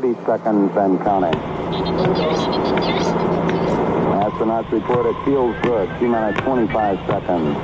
[0.00, 1.32] 30 seconds and counting.
[4.10, 5.88] Astronauts report it feels good.
[6.00, 7.56] T minus 25 seconds.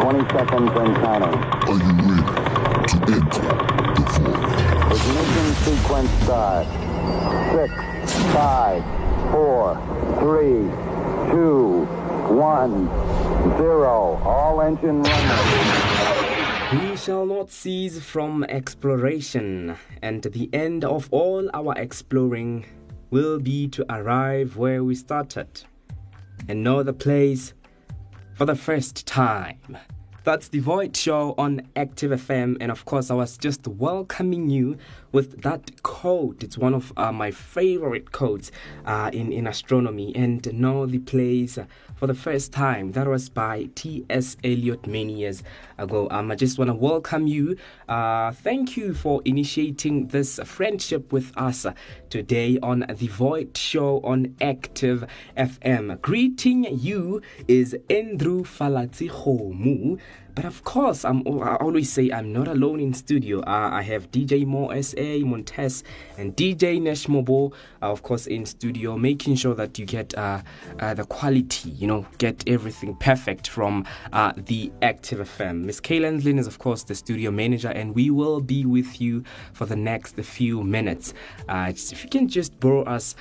[0.00, 1.36] 20 seconds and counting.
[1.68, 4.48] Are you ready to enter the void?
[4.96, 6.66] Ignition sequence start.
[7.52, 7.70] Six,
[8.32, 8.80] five,
[9.32, 9.76] four,
[10.20, 10.64] three,
[11.30, 11.84] two,
[12.32, 12.88] one,
[13.58, 14.18] zero.
[14.24, 16.03] All engine running.
[16.74, 22.66] We shall not cease from exploration, and the end of all our exploring
[23.10, 25.62] will be to arrive where we started
[26.48, 27.54] and know the place
[28.34, 29.78] for the first time.
[30.24, 34.76] That's the Void Show on Active FM, and of course, I was just welcoming you
[35.12, 36.42] with that code.
[36.42, 38.50] It's one of uh, my favorite codes
[38.84, 41.56] uh, in in astronomy, and know the place
[41.94, 42.92] for the first time.
[42.92, 44.36] That was by T.S.
[44.44, 45.42] Eliot many years
[45.78, 46.08] ago.
[46.10, 47.56] Um, I just want to welcome you.
[47.88, 51.66] Uh, thank you for initiating this friendship with us
[52.10, 55.04] today on the Void Show on Active
[55.36, 56.00] FM.
[56.00, 59.98] Greeting you is Andrew Falatsi Homu.
[60.34, 63.40] But of course, I'm, I always say I'm not alone in studio.
[63.40, 65.84] Uh, I have DJ Mo SA, Montes,
[66.18, 70.42] and DJ Nesh Mobo, uh, of course, in studio, making sure that you get uh,
[70.80, 75.64] uh the quality, you know, get everything perfect from uh, the Active FM.
[75.64, 79.22] Miss Kaylan Lynn is, of course, the studio manager, and we will be with you
[79.52, 81.14] for the next few minutes.
[81.48, 83.14] Uh, just, if you can just borrow us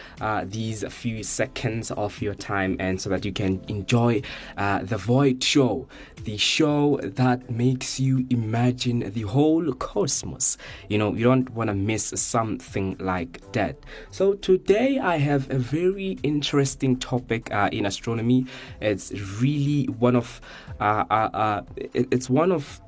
[0.46, 4.20] these few seconds of your time, and so that you can enjoy
[4.58, 5.88] the Void Show,
[6.24, 10.58] the show that makes you imagine the whole cosmos.
[10.90, 13.78] You know, you don't want to miss something like that.
[14.12, 18.46] So, today I have a very interesting topic uh, in astronomy.
[18.82, 20.42] It's really one of,
[20.80, 21.62] uh, uh, uh
[21.94, 22.82] it's one of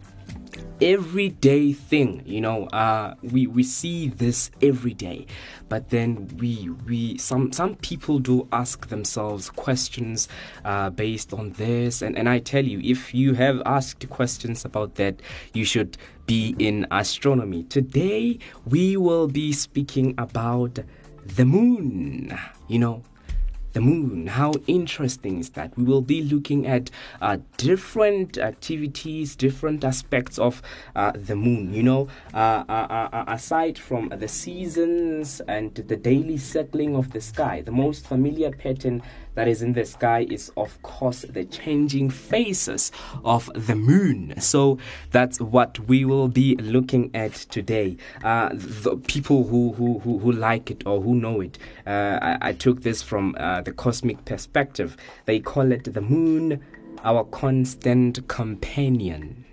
[0.82, 5.26] everyday thing you know uh we we see this every day.
[5.70, 10.28] But then we we some some people do ask themselves questions
[10.64, 12.02] uh based on this.
[12.02, 15.22] And and i tell you if you have asked questions about that
[15.54, 17.64] you should be in astronomy.
[17.64, 20.80] Today we will be speaking about
[21.26, 23.02] the moon you know
[23.76, 24.28] the moon.
[24.28, 25.78] How interesting is that?
[25.78, 26.90] We will be looking at
[27.22, 30.62] uh, different activities, different aspects of
[30.96, 31.74] uh, the moon.
[31.74, 37.20] You know, uh, uh, uh, aside from the seasons and the daily circling of the
[37.20, 39.04] sky, the most familiar pattern
[39.36, 42.92] that is in the sky is, of course, the changing phases
[43.24, 44.34] of the moon.
[44.40, 44.78] So
[45.12, 47.98] that's what we will be looking at today.
[48.24, 52.38] Uh, the people who, who, who, who, like it or who know it, uh, I,
[52.50, 54.98] I, took this from uh, the cosmic perspective.
[55.26, 56.64] They call it the moon,
[57.04, 59.45] our constant companion.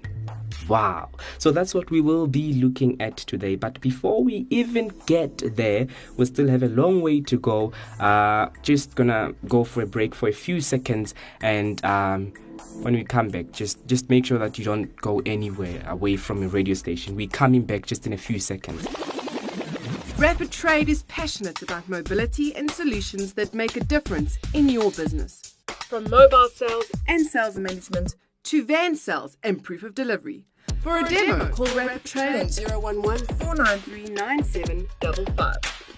[0.68, 1.10] Wow.
[1.38, 3.56] So that's what we will be looking at today.
[3.56, 5.86] But before we even get there,
[6.16, 7.72] we still have a long way to go.
[8.00, 11.84] Uh, just gonna go for a break for a few seconds and.
[11.84, 12.32] Um,
[12.80, 16.42] when we come back, just just make sure that you don't go anywhere away from
[16.42, 17.16] a radio station.
[17.16, 18.86] We're coming back just in a few seconds.
[20.18, 25.54] Rapid Trade is passionate about mobility and solutions that make a difference in your business.
[25.88, 30.44] From mobile sales and sales management to van sales and proof of delivery.
[30.82, 34.88] For a demo, call Rapid Trade at 011 493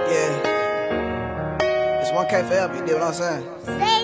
[0.08, 2.00] Yeah.
[2.00, 3.95] It's 1K forever, you know what I'm saying?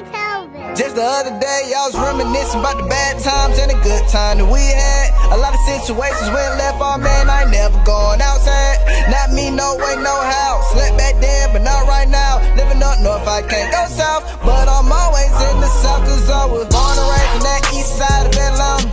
[0.72, 4.40] Just the other day, I was reminiscing about the bad times and the good time
[4.40, 5.12] that we had.
[5.28, 8.80] A lot of situations went left, oh man, I ain't never going outside.
[9.12, 10.64] Not me, no way, no how.
[10.72, 12.40] Slept back then, but not right now.
[12.56, 14.24] Living up north, I can't go south.
[14.40, 17.92] But I'm always in the south, cause I was born and raised on that east
[17.92, 18.88] side of Atlanta.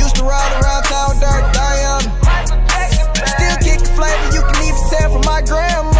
[0.00, 2.00] Used to ride around town, dirt, Diana.
[3.28, 5.92] Still kick kicking flavor, you can even tell from my grandma.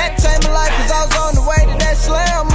[0.00, 2.51] Had to change my life, cause I was on the way to that slammer.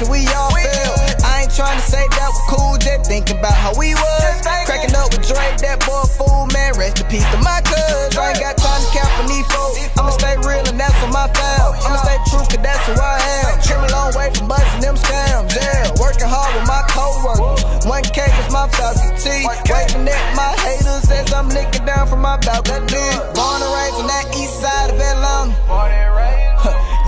[0.00, 0.98] And we all failed.
[1.26, 4.34] I ain't trying to say that was cool, just thinking about how we was.
[4.66, 6.78] Cracking up with Drake, that boy fool, man.
[6.78, 8.14] Rest in peace to my cuz.
[8.14, 9.78] I ain't got time to count for these folks.
[9.98, 11.74] I'ma stay real and that's on my fam.
[11.82, 13.58] I'ma stay true, cause that's who I am.
[13.66, 15.90] Came a long way from busting them scams, yeah.
[15.98, 17.66] Working hard with my co-workers.
[17.82, 19.42] 1K is my faculty.
[19.66, 23.02] Waving at my haters as I'm licking down from my balcony.
[23.34, 26.47] Born and raised on that east side of Atlanta.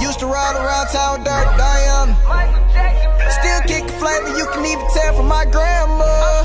[0.01, 2.17] Used to ride around town, dirt, Diana.
[3.31, 6.43] Still kicking flavor, you can even tell from my grandma.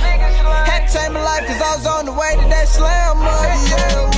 [0.67, 3.25] Had to change my life cause I was on the way to that slammer.
[3.25, 4.14] Yeah,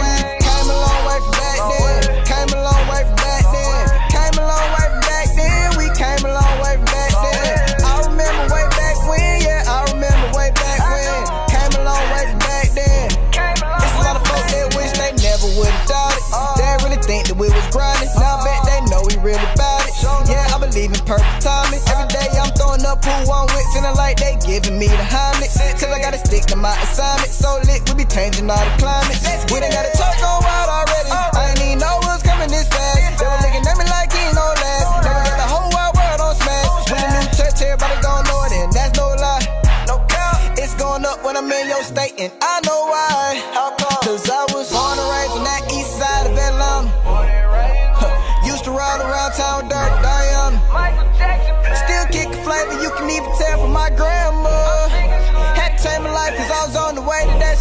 [20.78, 21.82] Yeah, perfect timing.
[21.90, 25.50] Every day I'm throwing up who I'm with, feeling like they giving me the Heimlich.
[25.74, 27.34] Cause I gotta stick to my assignment.
[27.34, 29.26] So lit, we be changing all the climates.
[29.50, 31.10] We done got a truck on wild already.
[31.10, 33.18] I ain't even know what's coming this fast.
[33.18, 35.02] They were looking at me like he no last.
[35.02, 36.94] We got the whole wide world on smash.
[36.94, 39.50] With a new church, everybody gon' know it, and that's no lie.
[39.90, 40.62] No cap.
[40.62, 43.77] It's going up when I'm in your state, and I know why.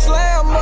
[0.05, 0.56] Way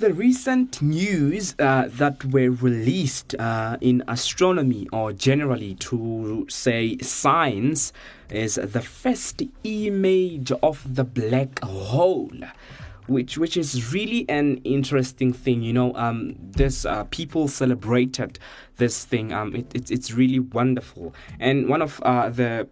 [0.00, 7.92] the recent news uh, that were released uh, in astronomy or generally to say science
[8.30, 12.32] is the first image of the black hole
[13.08, 15.62] which which is really an interesting thing.
[15.62, 18.38] You know, um, this uh, people celebrated
[18.76, 19.32] this thing.
[19.32, 21.12] Um, it, it, it's really wonderful.
[21.40, 22.68] And one of uh, the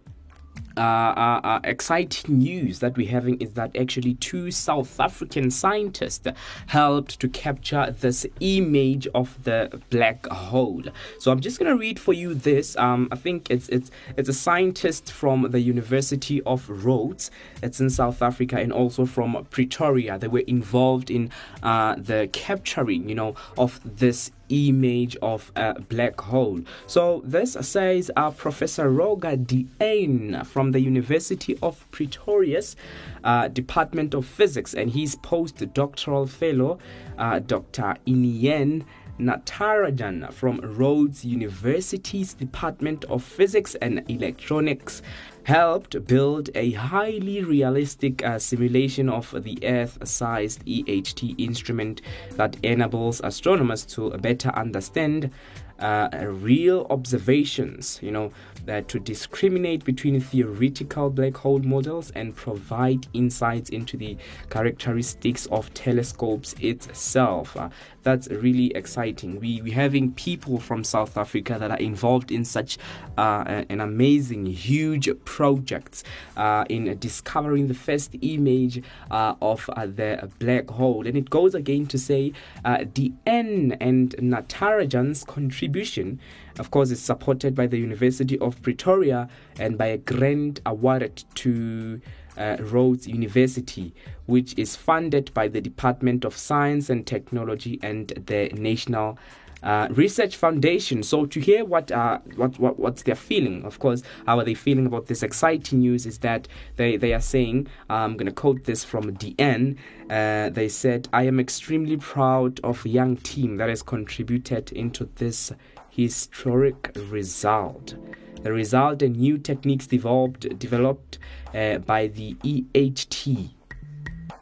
[0.76, 6.26] uh, uh, uh, exciting news that we're having is that actually two South African scientists
[6.66, 10.84] helped to capture this image of the black hole.
[11.18, 12.76] So I'm just gonna read for you this.
[12.76, 17.30] Um, I think it's it's it's a scientist from the University of Rhodes.
[17.62, 20.18] It's in South Africa and also from Pretoria.
[20.18, 21.30] They were involved in
[21.62, 26.60] uh, the capturing, you know, of this image of a black hole.
[26.86, 32.76] So this says uh, Professor Roger Deane from the University of Pretoria's
[33.24, 36.78] uh, Department of Physics and his postdoctoral fellow,
[37.18, 37.96] uh, Dr.
[38.06, 38.84] Iniyan
[39.18, 45.02] Natarajan from Rhodes University's Department of Physics and Electronics
[45.48, 52.02] helped build a highly realistic uh, simulation of the Earth sized EHT instrument
[52.32, 55.30] that enables astronomers to better understand
[55.78, 58.30] uh, real observations, you know,
[58.68, 64.16] uh, to discriminate between theoretical black hole models and provide insights into the
[64.50, 67.56] characteristics of telescopes itself.
[67.56, 67.68] Uh,
[68.02, 69.38] that's really exciting.
[69.40, 72.78] We we having people from South Africa that are involved in such
[73.18, 76.04] uh, an amazing, huge project
[76.36, 81.06] uh, in discovering the first image uh, of uh, the black hole.
[81.06, 82.32] And it goes again to say
[82.64, 86.20] uh, Iniyan Natarajan's contribution,
[86.58, 92.00] of course, it's supported by the University of Pretoria and by a grant awarded to
[92.36, 93.94] uh, Rhodes University,
[94.26, 99.18] which is funded by the Department of Science and Technology and the National
[99.62, 101.02] uh, Research Foundation.
[101.02, 104.54] So to hear what, uh, what what what's their feeling, of course, how are they
[104.54, 106.06] feeling about this exciting news?
[106.06, 106.46] Is that
[106.76, 109.76] they they are saying, I'm going to quote this from Deane.
[110.08, 115.52] Uh, they said, "I am extremely proud of young team that has contributed into this
[115.98, 117.96] historic result."
[118.42, 121.18] The result and new techniques developed developed
[121.52, 123.50] uh, by the EHT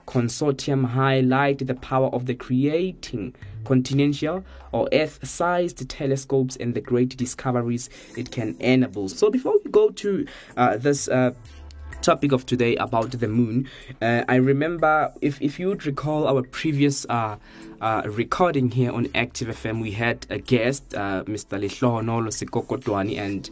[0.07, 3.35] consortium highlight the power of the creating
[3.65, 9.09] continental or earth-sized telescopes and the great discoveries it can enable.
[9.09, 11.33] So before we go to uh, this uh,
[12.03, 13.69] topic of today about the moon,
[14.01, 17.37] uh, I remember if, if you would recall our previous uh,
[17.81, 21.59] uh, recording here on Active FM, we had a guest, uh, Mr.
[21.61, 23.51] Lihlohonolo Sikokotwani, and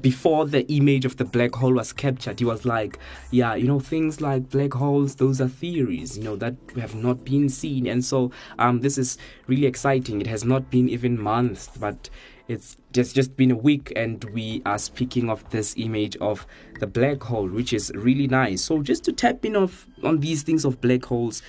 [0.00, 2.98] before the image of the black hole was captured, he was like,
[3.30, 7.24] Yeah, you know, things like black holes, those are theories, you know, that have not
[7.24, 7.86] been seen.
[7.86, 10.20] And so um, this is really exciting.
[10.20, 12.08] It has not been even months, but
[12.50, 16.44] it's just just been a week and we are speaking of this image of
[16.80, 18.60] the black hole which is really nice.
[18.62, 21.42] So just to tap in of on these things of black holes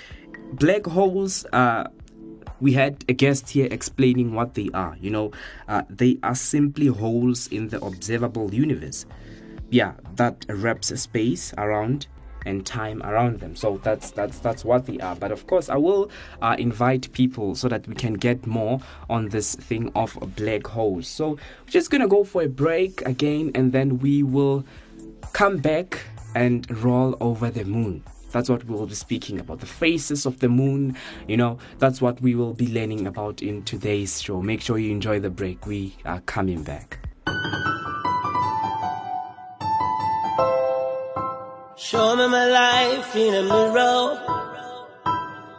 [0.53, 1.85] black holes uh
[2.59, 5.31] we had a guest here explaining what they are you know.
[5.67, 9.07] Uh, they are simply holes in the observable universe.
[9.71, 12.05] Yeah that wraps space around
[12.45, 13.55] and time around them.
[13.55, 15.15] So that's that's that's what they are.
[15.15, 16.09] But of course, I will
[16.41, 18.79] uh, invite people so that we can get more
[19.09, 21.07] on this thing of black holes.
[21.07, 24.65] So we're just gonna go for a break again, and then we will
[25.33, 25.99] come back
[26.35, 28.03] and roll over the moon.
[28.31, 29.59] That's what we will be speaking about.
[29.59, 30.95] The faces of the moon,
[31.27, 34.41] you know, that's what we will be learning about in today's show.
[34.41, 35.65] Make sure you enjoy the break.
[35.65, 36.99] We are coming back.
[41.91, 44.15] Show me my life in a mirror.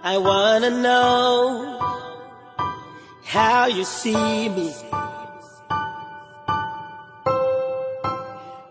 [0.02, 1.78] I wanna know
[3.22, 4.72] how you see me.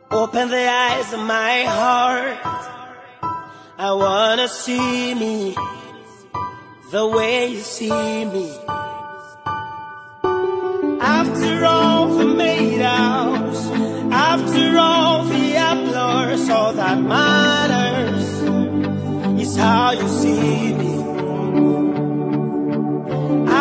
[0.10, 2.38] Open the eyes of my heart.
[3.78, 5.56] I wanna see me
[6.92, 8.48] the way you see me.
[11.00, 13.51] After all the made outs,
[14.34, 18.30] after all the applause, all that matters
[19.42, 20.94] is how you see me.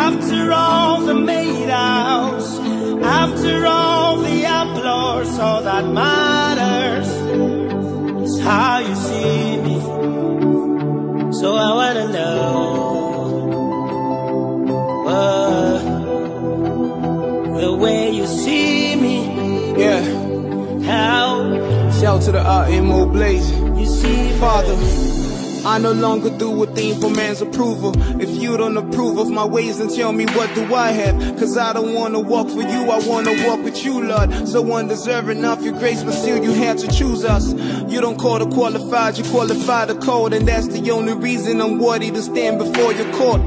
[0.05, 2.57] After all the made outs,
[3.03, 7.09] after all the applause, all that matters
[8.25, 9.77] is how you see me.
[11.33, 12.70] So I wanna know.
[22.25, 23.49] To the RMO Blaze.
[23.51, 24.75] you see Father,
[25.67, 27.93] I no longer do a thing for man's approval.
[28.21, 31.15] If you don't approve of my ways, then tell me what do I have?
[31.39, 34.47] Cause I don't wanna walk for you, I wanna walk with you, Lord.
[34.47, 37.53] So undeserving of your grace, but still you had to choose us.
[37.91, 41.79] You don't call the qualified, you qualify the code, and that's the only reason I'm
[41.79, 43.41] worthy to stand before your court.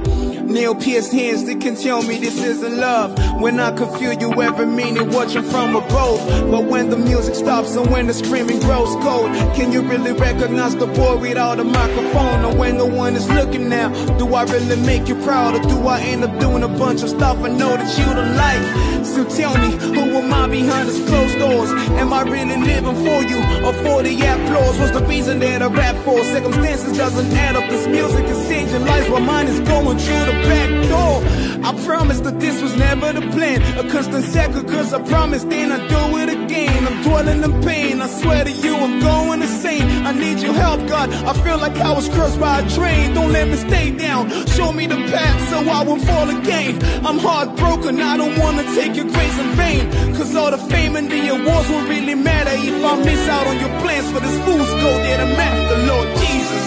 [0.55, 3.19] Nail pierced hands that can tell me this isn't love.
[3.41, 6.21] When I can feel you every minute watching from above.
[6.49, 10.77] But when the music stops and when the screaming grows cold, can you really recognize
[10.77, 12.45] the boy without a microphone?
[12.45, 15.57] Or when no one is looking now, do I really make you proud?
[15.57, 18.37] Or do I end up doing a bunch of stuff I know that you don't
[18.37, 19.05] like?
[19.05, 21.71] So tell me, who am I behind these closed doors?
[21.99, 24.79] Am I really living for you or for the applause?
[24.79, 26.23] What's the reason that I rap for?
[26.25, 27.69] Circumstances doesn't add up.
[27.71, 31.45] This music is changing lives while mine is going through the back door.
[31.65, 33.63] I promise that this was never the plan.
[33.79, 36.87] A constant second, cause I promised then I'd do it again.
[36.87, 38.03] I'm dwelling in pain.
[38.03, 39.87] I swear to you, I'm going insane.
[40.05, 41.09] I need your help, God.
[41.25, 43.15] I feel like I was crushed by a train.
[43.15, 44.29] Don't let me stay down.
[44.49, 46.73] Show me the path so I won't fall again.
[47.07, 47.99] I'm heartbroken.
[47.99, 50.15] I don't wanna take your grace in vain.
[50.17, 53.59] Cause all the fame and the awards won't really matter if I miss out on
[53.59, 56.65] your plans for this fool's gold that I'm after, Lord Jesus.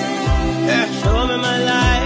[0.65, 0.85] Yeah.
[1.01, 1.96] Show me my life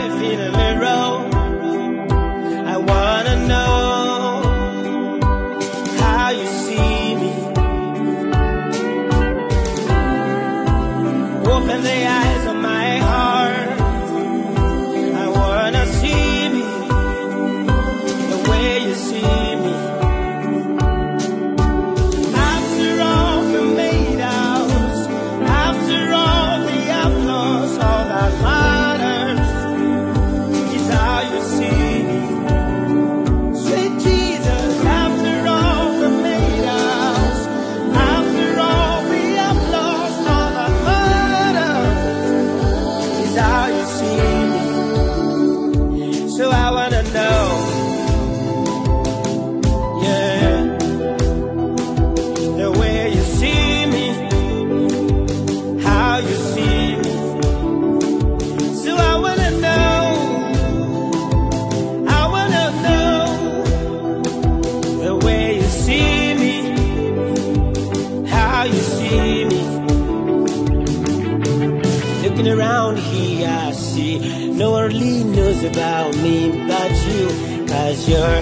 [75.64, 77.28] about me but you.
[77.68, 78.42] Cause you're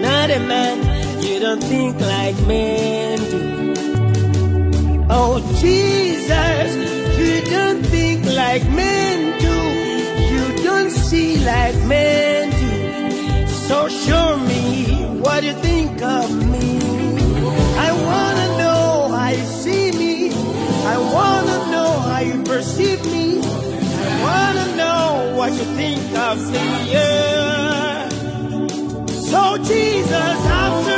[0.00, 3.74] not a man, you don't think like men do.
[5.08, 6.70] Oh, Jesus,
[7.18, 9.56] you don't think like men do.
[10.34, 13.46] You don't see like men do.
[13.48, 16.78] So show me what you think of me.
[17.78, 20.32] I wanna know how you see me.
[20.94, 23.01] I wanna know how you perceive
[25.42, 26.92] what you think of me.
[26.92, 28.08] Yeah.
[29.28, 30.91] So Jesus, after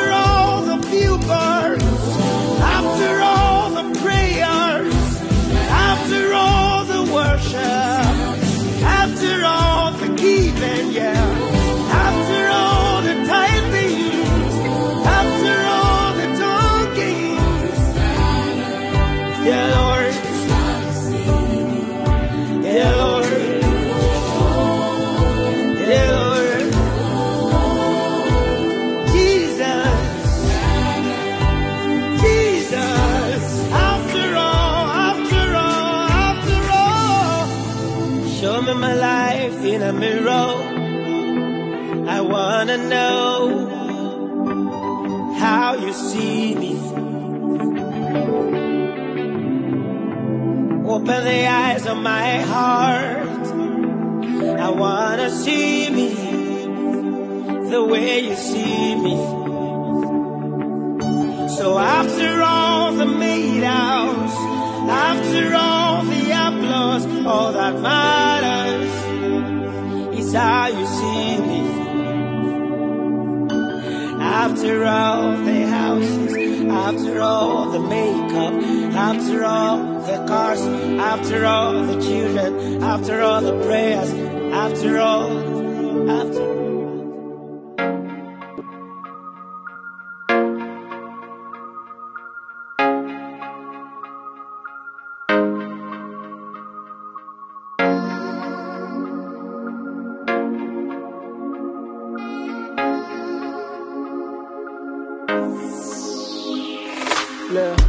[51.04, 53.46] Open the eyes of my heart.
[54.58, 56.08] I wanna see me
[57.68, 59.16] the way you see me.
[61.58, 64.34] So after all the made outs,
[64.88, 68.94] after all the applause, all that matters
[70.18, 71.62] is how you see me.
[74.22, 76.34] After all the houses,
[76.70, 78.54] after all the makeup,
[78.94, 84.12] after all the cars, after all the children, after all the prayers,
[84.52, 86.54] after all, after
[107.54, 107.83] Yeah.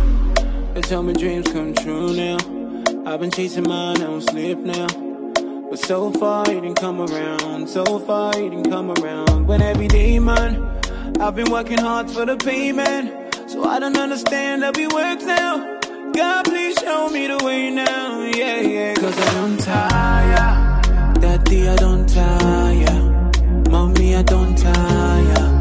[0.87, 2.37] Tell me dreams come true now.
[3.07, 4.85] I've been chasing mine, I don't sleep now.
[5.67, 9.47] But so far you didn't come around, so far you didn't come around.
[9.47, 10.61] But every day, man,
[11.19, 13.33] I've been working hard for the payment.
[13.49, 15.79] So I don't understand how it works now.
[16.13, 18.93] God, please show me the way now, yeah, yeah.
[18.93, 20.81] Cause I don't tire,
[21.19, 23.71] daddy, I don't tire.
[23.71, 25.54] Mommy, I don't tire.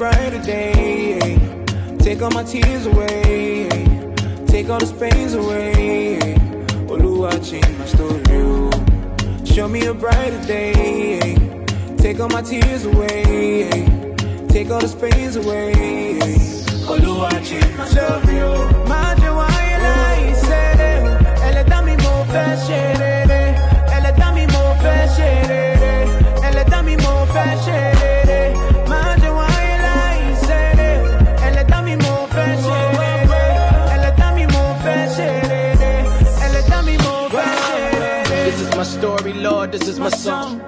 [0.00, 1.18] Brighter day.
[1.98, 3.68] Take all my tears away.
[4.46, 6.16] Take all the pains away.
[6.88, 8.22] Oluwa, change my story.
[8.30, 9.44] oh.
[9.44, 11.34] Show me a brighter day.
[11.98, 13.68] Take all my tears away.
[14.48, 15.74] Take all the pains away.
[16.88, 18.40] Oluwa, change my story.
[18.40, 18.86] oh.
[18.90, 20.64] Má jẹ́ wáyé láìsẹ́.
[21.48, 23.42] Ẹlẹ́dá mi mo fẹ́ ṣe rere.
[23.96, 25.94] Ẹlẹ́dá mi mo fẹ́ ṣe rere.
[26.48, 27.78] Ẹlẹ́dá mi mo fẹ́ ṣe
[39.00, 40.60] story, Lord, this is my song.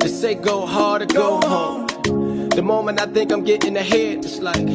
[0.00, 1.86] They say go hard or go home.
[2.50, 4.68] The moment I think I'm getting ahead, it's like,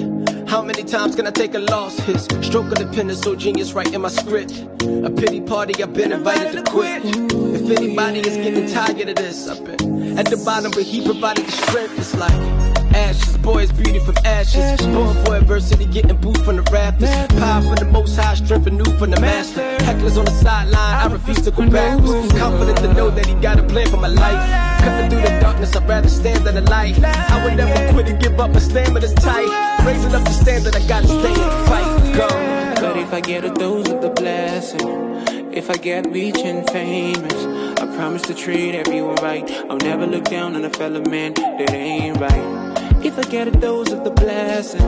[0.50, 2.00] how many times can I take a loss?
[2.00, 4.54] His stroke of the pen is so genius, right in my script.
[4.82, 7.04] A pity party, I've been invited to quit.
[7.06, 11.46] If anybody is getting tired of this, I've been at the bottom, but he provided
[11.46, 12.00] the strength.
[12.00, 14.80] It's like, ashes, boys, beauty from ashes.
[14.88, 17.10] Born for adversity, getting booed from the rafters.
[17.40, 19.62] Power from the most high, strength renewed from the master.
[19.80, 22.32] Hecklers on the sideline, I refuse to go backwards.
[22.34, 24.82] Confident to know that he got a plan for my life.
[24.82, 26.98] Cutting through the darkness, I'd rather stand than the light.
[27.04, 29.52] I would never quit and give up, my stamina's tight.
[29.86, 32.16] Raising up the standard, I gotta stay and fight.
[32.16, 32.28] Go.
[32.82, 37.46] But if I get a dose of the blessing, if I get rich and famous,
[37.80, 39.50] I promise to treat everyone right.
[39.70, 42.55] I'll never look down on a fellow man that ain't right.
[43.18, 44.82] If I get a dose of the blessing,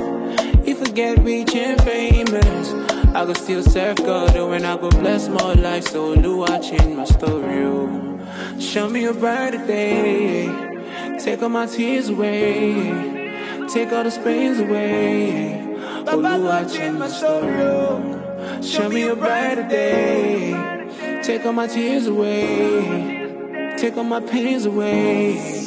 [0.67, 2.73] if I get rich and famous,
[3.15, 5.87] I go still serve God, oh, and I go bless more life.
[5.87, 7.63] So, Lua, change my story.
[7.63, 8.19] oh.
[8.59, 10.47] Show me a brighter day.
[11.19, 13.63] Take all my tears away.
[13.69, 15.63] Take all the pains away.
[16.07, 17.61] Oh, Lua, change my story.
[17.61, 18.59] oh.
[18.61, 21.21] Show me a brighter day.
[21.23, 23.73] Take all my tears away.
[23.77, 25.66] Take all my pains away.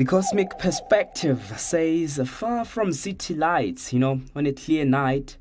[0.00, 5.36] The cosmic perspective says, far from city lights, you know, on a clear night,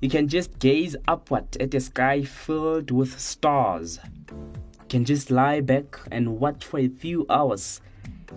[0.00, 4.00] you can just gaze upward at a sky filled with stars.
[4.32, 7.80] You can just lie back and watch for a few hours,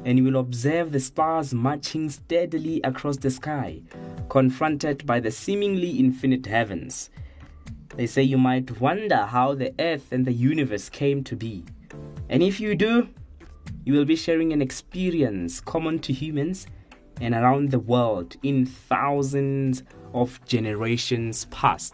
[0.06, 3.82] and you will observe the stars marching steadily across the sky,
[4.30, 7.10] confronted by the seemingly infinite heavens.
[7.96, 11.66] They say you might wonder how the earth and the universe came to be.
[12.30, 13.10] And if you do,
[13.88, 16.68] you will be sharing an experience common to humans
[17.22, 19.82] and around the world in thousands
[20.14, 21.94] of generations past.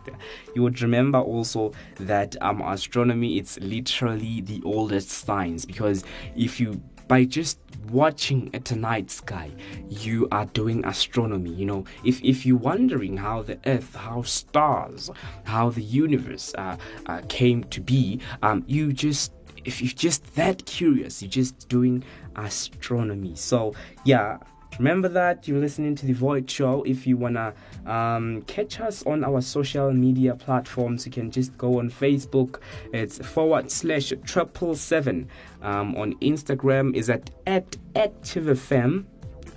[0.56, 6.04] You would remember also that um, astronomy it's literally the oldest science because
[6.36, 7.60] if you by just
[7.92, 9.52] watching at night sky
[9.90, 15.12] you are doing astronomy you know if if you're wondering how the earth how stars
[15.44, 16.78] how the universe uh,
[17.08, 19.34] uh, came to be um, you just
[19.66, 22.04] if you're just that curious, you're just doing
[22.36, 23.36] astronomy.
[23.36, 23.74] So,
[24.06, 24.38] yeah,
[24.78, 26.84] remember that you're listening to The Void Show.
[26.84, 27.54] If you want to
[27.92, 32.60] um, catch us on our social media platforms, you can just go on Facebook.
[32.94, 35.30] It's forward slash triple seven.
[35.62, 39.06] Um, on Instagram is at, at ActiveFM.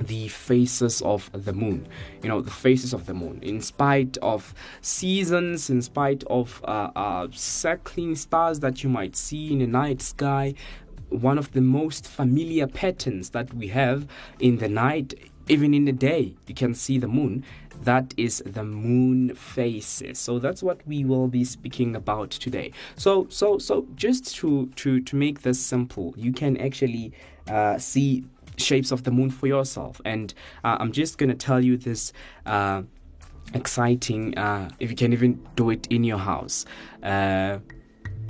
[0.00, 1.88] the faces of the moon.
[2.22, 3.40] You know, the faces of the moon.
[3.42, 9.52] In spite of seasons, in spite of uh, uh, circling stars that you might see
[9.52, 10.54] in the night sky,
[11.10, 14.06] one of the most familiar patterns that we have
[14.38, 15.14] in the night,
[15.48, 16.34] even in the day.
[16.46, 17.44] You can see the moon.
[17.82, 20.18] That is the moon phases.
[20.18, 22.72] So that's what we will be speaking about today.
[22.96, 27.12] So so so just to to to make this simple, you can actually
[27.48, 28.24] uh, see
[28.56, 30.00] shapes of the moon for yourself.
[30.04, 32.12] And uh, I'm just gonna tell you this.
[32.44, 32.82] Uh,
[33.54, 36.66] exciting uh, if you can even do it in your house
[37.02, 37.56] uh,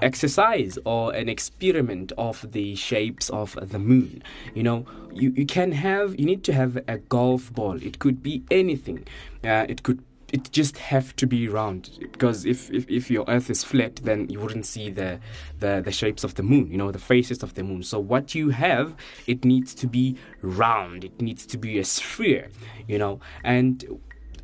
[0.03, 4.23] exercise or an experiment of the shapes of the moon.
[4.55, 7.83] You know, you, you can have, you need to have a golf ball.
[7.83, 9.07] It could be anything.
[9.45, 13.49] Uh, it could it just have to be round because if, if, if your earth
[13.49, 15.19] is flat then you wouldn't see the,
[15.59, 18.35] the the shapes of the moon you know the faces of the moon so what
[18.35, 18.95] you have
[19.27, 22.49] it needs to be round it needs to be a sphere
[22.87, 23.87] you know and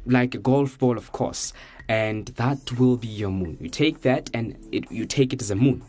[0.06, 1.52] like a golf ball of course
[1.88, 3.56] and that will be your moon.
[3.60, 5.82] You take that and it, you take it as a moon.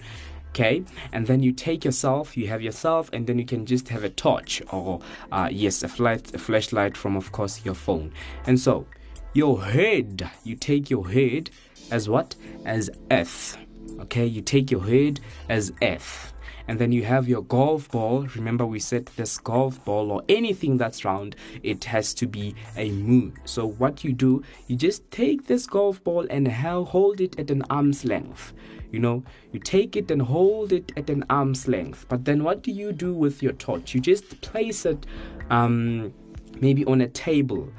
[0.49, 4.05] Okay, and then you take yourself, you have yourself, and then you can just have
[4.05, 8.13] a torch or, uh, yes, a, flight, a flashlight from, of course, your phone.
[8.47, 8.87] And so,
[9.33, 11.49] your head, you take your head
[11.91, 12.35] as what?
[12.63, 13.57] As Earth.
[13.99, 16.33] Okay, you take your head as Earth
[16.67, 18.27] and then you have your golf ball.
[18.35, 22.91] Remember, we said this golf ball or anything that's round, it has to be a
[22.91, 23.33] moon.
[23.45, 27.63] So, what you do, you just take this golf ball and hold it at an
[27.69, 28.53] arm's length.
[28.91, 32.05] You know, you take it and hold it at an arm's length.
[32.07, 33.93] But then, what do you do with your torch?
[33.93, 35.05] You just place it
[35.49, 36.13] um,
[36.61, 37.69] maybe on a table.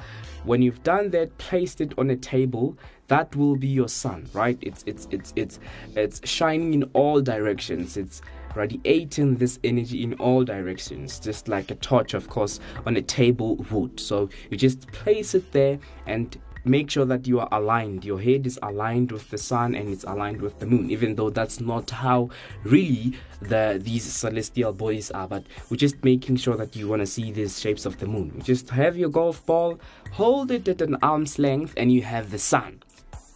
[0.44, 2.76] When you've done that, placed it on a table,
[3.08, 4.58] that will be your sun, right?
[4.60, 5.58] It's it's it's it's
[5.94, 7.96] it's shining in all directions.
[7.96, 8.22] It's
[8.56, 13.56] radiating this energy in all directions, just like a torch, of course, on a table
[13.70, 14.00] would.
[14.00, 18.04] So you just place it there and make sure that you are aligned.
[18.04, 21.30] Your head is aligned with the sun and it's aligned with the moon, even though
[21.30, 22.30] that's not how
[22.64, 25.28] really the these celestial bodies are.
[25.28, 28.42] But we're just making sure that you want to see these shapes of the moon.
[28.42, 29.78] Just have your golf ball,
[30.12, 32.82] hold it at an arm's length, and you have the sun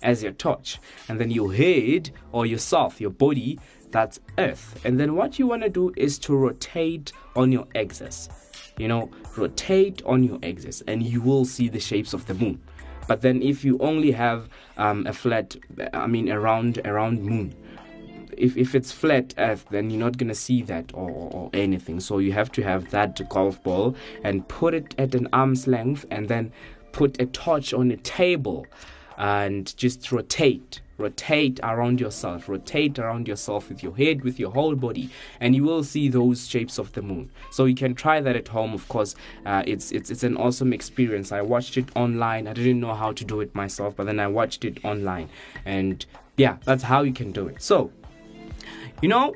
[0.02, 0.78] as your torch.
[1.08, 3.58] And then your head or yourself, your body,
[3.90, 4.80] that's Earth.
[4.84, 8.28] And then what you want to do is to rotate on your axis.
[8.78, 12.60] You know, rotate on your axis and you will see the shapes of the moon.
[13.06, 15.56] But then if you only have um, a flat,
[15.92, 17.54] I mean, a round, moon,
[18.36, 22.00] if, if it's flat earth then you're not going to see that or, or, anything
[22.00, 26.06] so you have to have that golf ball and put it at an arm's length
[26.10, 26.52] and then
[26.92, 28.66] put a torch on a table
[29.18, 32.48] and just rotate rotate around yourself.
[32.48, 35.10] Rotate around yourself with your head with your whole body
[35.40, 37.30] and you will see those shapes of the moon.
[37.50, 39.14] So you can try that at home of course.
[39.46, 41.32] Uh, it's it's it's an awesome experience.
[41.32, 42.46] I watched it online.
[42.46, 45.28] I didn't know how to do it myself but then i watched it online.
[45.64, 46.04] And
[46.36, 47.62] yeah that's how you can do it.
[47.62, 47.90] So
[49.02, 49.34] you know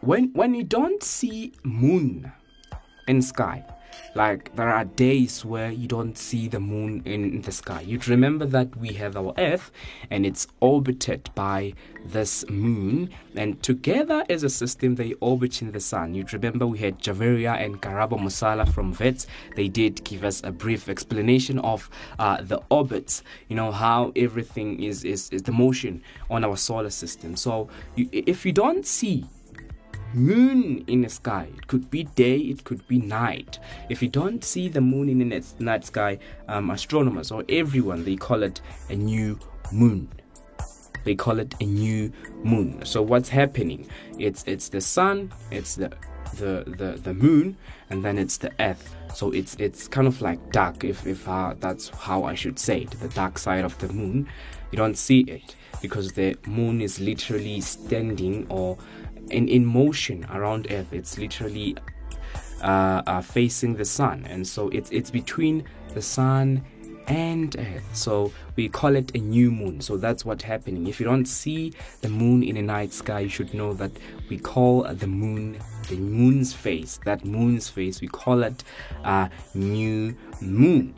[0.00, 2.32] when when you don't see moon
[3.06, 3.64] in sky
[4.16, 7.82] like there are days where you don't see the moon in the sky.
[7.82, 9.70] You'd remember that we have our Earth
[10.10, 11.74] and it's orbited by
[12.04, 16.14] this moon, and together as a system they orbit in the sun.
[16.14, 19.26] You'd remember we had Javaria and Karabo Musala from VETS.
[19.56, 24.82] They did give us a brief explanation of uh, the orbits, you know, how everything
[24.82, 27.36] is, is, is the motion on our solar system.
[27.36, 29.26] So you, if you don't see
[30.14, 31.48] moon in the sky.
[31.56, 33.58] It could be day, it could be night.
[33.88, 38.16] If you don't see the moon in the night sky, um, astronomers or everyone they
[38.16, 39.38] call it a new
[39.72, 40.08] moon.
[41.04, 42.84] They call it a new moon.
[42.84, 43.88] So what's happening?
[44.18, 45.92] It's it's the sun, it's the
[46.36, 47.56] the the, the moon,
[47.90, 48.94] and then it's the earth.
[49.14, 52.82] So it's it's kind of like dark, if if uh, that's how I should say
[52.82, 52.90] it.
[52.90, 54.28] The dark side of the moon,
[54.72, 58.76] you don't see it because the moon is literally standing or
[59.30, 60.92] in, in motion around Earth.
[60.92, 61.76] It's literally
[62.62, 66.64] uh, uh, facing the sun, and so it's it's between the sun
[67.06, 67.88] and Earth.
[67.92, 69.80] So we call it a new moon.
[69.80, 70.86] So that's what's happening.
[70.86, 73.92] If you don't see the moon in a night sky, you should know that
[74.28, 75.58] we call the moon
[75.88, 76.98] the moon's face.
[77.04, 78.64] That moon's face, we call it
[79.04, 80.94] a new moon.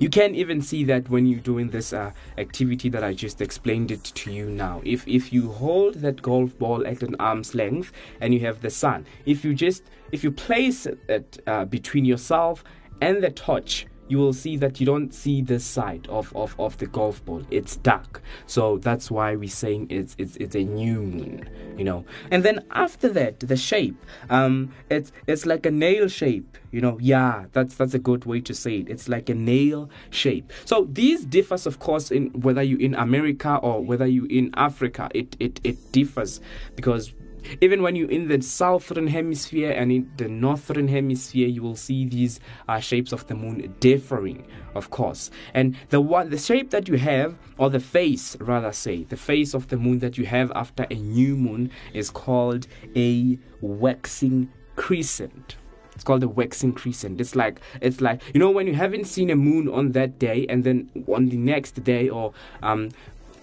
[0.00, 3.90] You can even see that when you're doing this uh, activity that I just explained
[3.90, 4.80] it to you now.
[4.84, 8.70] If if you hold that golf ball at an arm's length and you have the
[8.70, 9.82] sun, if you just
[10.12, 12.62] if you place it uh, between yourself
[13.00, 16.76] and the torch, you will see that you don't see this side of, of, of
[16.78, 17.42] the golf ball.
[17.50, 18.22] It's dark.
[18.46, 22.04] So that's why we're saying it's it's it's a new moon, you know.
[22.30, 24.04] And then after that, the shape.
[24.30, 26.98] Um it's it's like a nail shape, you know.
[27.00, 28.88] Yeah, that's that's a good way to say it.
[28.88, 30.52] It's like a nail shape.
[30.64, 35.08] So these differs of course in whether you in America or whether you in Africa.
[35.14, 36.40] It it, it differs
[36.76, 37.12] because
[37.60, 42.06] even when you're in the southern hemisphere and in the northern hemisphere, you will see
[42.06, 45.30] these uh, shapes of the moon differing, of course.
[45.54, 49.54] And the one, the shape that you have, or the face, rather say, the face
[49.54, 55.56] of the moon that you have after a new moon is called a waxing crescent.
[55.94, 57.20] It's called a waxing crescent.
[57.20, 60.46] It's like it's like you know when you haven't seen a moon on that day,
[60.48, 62.32] and then on the next day or
[62.62, 62.90] um,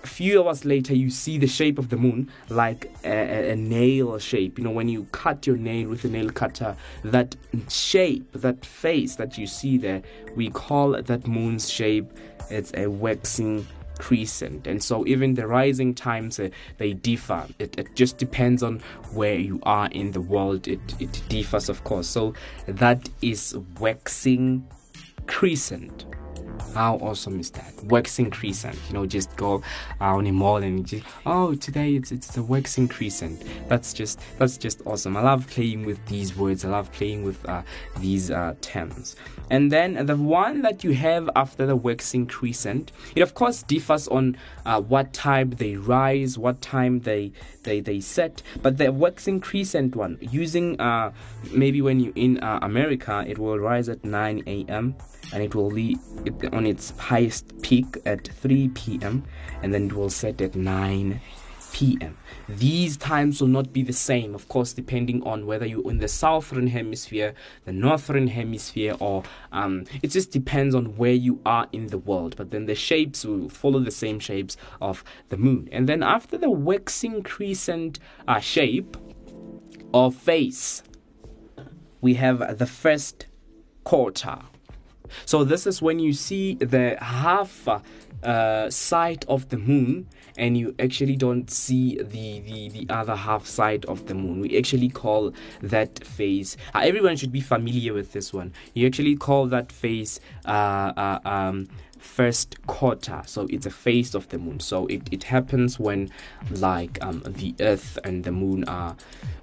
[0.05, 4.19] a few hours later you see the shape of the moon like a, a, nail
[4.19, 4.59] shape.
[4.59, 7.35] You know when you cut your nail with a nail cutter that
[7.69, 10.03] shape that face that you see there
[10.35, 12.07] we call that moon's shape
[12.51, 13.65] it's a waxing
[13.97, 14.67] crescent.
[14.67, 17.47] And so even the rising times uh, they differ.
[17.57, 18.81] It, it, just depends on
[19.13, 20.67] where you are in the world.
[20.67, 22.07] It, it differs of course.
[22.07, 22.35] So
[22.67, 24.67] that is waxing
[25.25, 26.05] crescent
[26.73, 27.73] how awesome is that?
[27.85, 28.77] Waxing crescent.
[28.87, 29.61] You know, just go
[30.01, 33.43] uh, on a mall and just oh today it's it's a waxing crescent.
[33.67, 35.17] That's just that's just awesome.
[35.17, 36.65] I love playing with these words.
[36.65, 37.61] I love playing with uh,
[37.99, 39.15] these uh, terms.
[39.49, 44.07] And then the one that you have after the waxing crescent, it of course differs
[44.07, 47.31] on uh, what time they rise, what time they
[47.65, 48.41] they, they set.
[48.61, 51.11] But the waxing crescent one, using uh,
[51.51, 54.95] maybe when you're in uh, America, it will rise at 9 a.m
[55.33, 55.97] and it will be
[56.53, 59.23] on its highest peak at 3 p.m.
[59.61, 61.19] and then it will set at 9
[61.75, 62.17] p.m.
[62.47, 66.07] These times will not be the same, of course, depending on whether you're in the
[66.07, 67.33] southern hemisphere,
[67.65, 72.37] the northern hemisphere, or um, it just depends on where you are in the world.
[72.37, 75.67] But then the shapes will follow the same shapes of the moon.
[75.69, 78.95] And then after the waxing crescent uh, shape
[79.91, 80.81] or face,
[81.99, 83.25] we have the first
[83.83, 84.39] quarter
[85.25, 87.67] so this is when you see the half
[88.23, 93.45] uh, side of the moon and you actually don't see the, the, the other half
[93.45, 94.41] side of the moon.
[94.41, 96.57] We actually call that phase.
[96.73, 98.53] Uh, everyone should be familiar with this one.
[98.73, 100.49] You actually call that phase uh,
[100.97, 101.67] uh, um,
[102.05, 103.21] first quarter.
[103.25, 104.59] So it's a phase of the moon.
[104.59, 106.11] So it, it happens when
[106.51, 108.95] like um, the earth and the moon are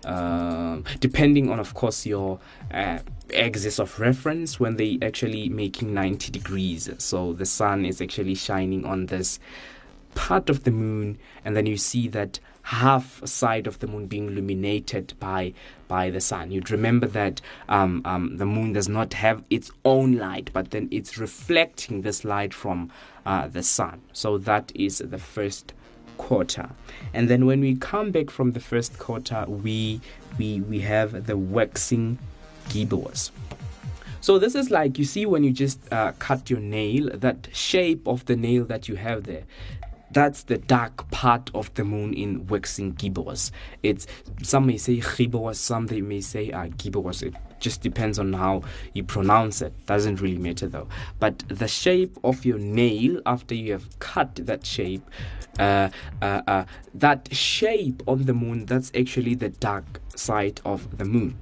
[0.05, 2.41] uh, depending on of course your
[2.73, 3.01] uh,
[3.37, 6.89] axis of reference when they actually making 90 degrees.
[6.99, 9.39] So the sun is actually shining on this
[10.15, 12.39] part of the moon and then you see that
[12.73, 15.53] half side of the moon being illuminated by
[15.89, 16.51] by the sun.
[16.51, 20.89] You'd remember that um, um, the moon does not have its own light, but then
[20.91, 22.91] it's reflecting this light from
[23.27, 24.01] uh, the sun.
[24.15, 25.75] So that is the first
[26.17, 26.71] quarter.
[27.13, 30.01] And then when we come back from the first quarter, we
[30.39, 32.19] we we have the waxing
[32.71, 33.31] gibbous.
[34.23, 38.07] So this is like you see when you just uh, cut your nail, that shape
[38.07, 39.43] of the nail that you have there.
[40.13, 43.51] That's the dark part of the moon in waxing gibbous.
[43.83, 44.07] It's
[44.43, 47.23] some may say gibbous, some they may say uh, gibbous.
[47.23, 49.73] It just depends on how you pronounce it.
[49.87, 50.89] Doesn't really matter though.
[51.19, 55.09] But the shape of your nail after you have cut that shape,
[55.59, 55.89] uh,
[56.21, 59.85] uh, uh, that shape on the moon, that's actually the dark
[60.15, 61.37] side of the moon.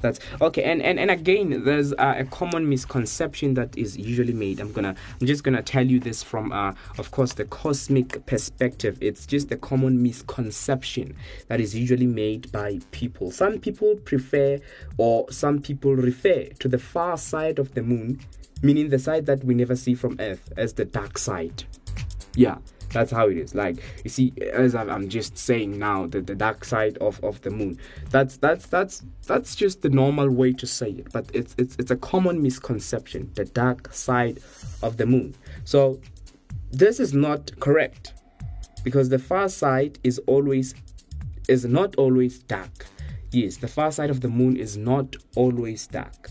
[0.00, 0.62] That's okay.
[0.62, 4.60] And and, and again, there's uh, a common misconception that is usually made.
[4.60, 8.98] I'm gonna I'm just gonna tell you this from uh, of course the cosmic perspective.
[9.00, 11.16] It's just a common misconception
[11.48, 13.30] that is usually made by people.
[13.30, 14.58] Some people prefer
[14.96, 18.20] or some people refer to the far side of the moon,
[18.62, 21.64] meaning the side that we never see from Earth, as the dark side.
[22.34, 22.58] Yeah
[22.90, 23.54] that's how it is.
[23.54, 27.50] Like you see, as I'm just saying now, the, the dark side of, of the
[27.50, 27.78] moon.
[28.10, 31.12] That's that's that's that's just the normal way to say it.
[31.12, 33.30] But it's it's it's a common misconception.
[33.34, 34.40] The dark side
[34.82, 35.34] of the moon.
[35.64, 36.00] So
[36.70, 38.14] this is not correct
[38.84, 40.74] because the far side is always
[41.48, 42.86] is not always dark.
[43.32, 46.30] Yes, the far side of the moon is not always dark.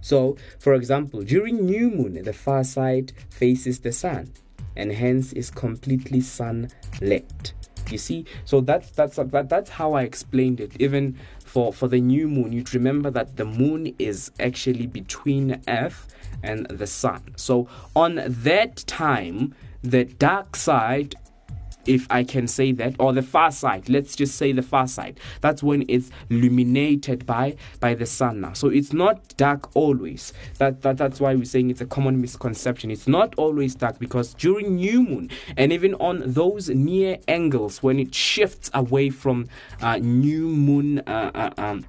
[0.00, 4.32] So, for example, during new moon, the far side faces the sun
[4.76, 7.52] and hence is completely sunlit.
[7.88, 8.24] You see?
[8.44, 10.72] So that's that's that, that's how i explained it.
[10.80, 16.06] Even for for the new moon you'd remember that the moon is actually between earth
[16.42, 17.22] and the sun.
[17.36, 21.16] So on that time the dark side
[21.86, 23.88] if I can say that, or the far side.
[23.88, 25.18] Let's just say the far side.
[25.40, 28.52] That's when it's illuminated by by the sun now.
[28.52, 30.32] So it's not dark always.
[30.58, 32.90] That, that that's why we're saying it's a common misconception.
[32.90, 37.98] It's not always dark because during new moon and even on those near angles when
[37.98, 39.48] it shifts away from
[39.80, 41.84] uh, new moon uh, uh, um,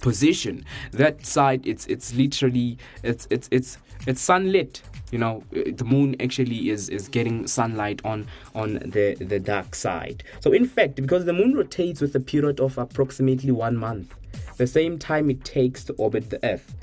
[0.00, 4.82] position that side it's it's literally it's it's it's it's sunlit
[5.14, 10.24] you know the moon actually is is getting sunlight on on the the dark side.
[10.40, 14.12] So in fact because the moon rotates with a period of approximately one month
[14.56, 16.74] the same time it takes to orbit the earth.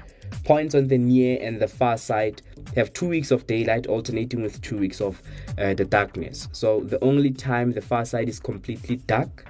[0.46, 2.42] Points on the near and the far side
[2.78, 5.22] have two weeks of daylight alternating with two weeks of
[5.58, 6.48] uh, the darkness.
[6.54, 9.46] So the only time the far side is completely dark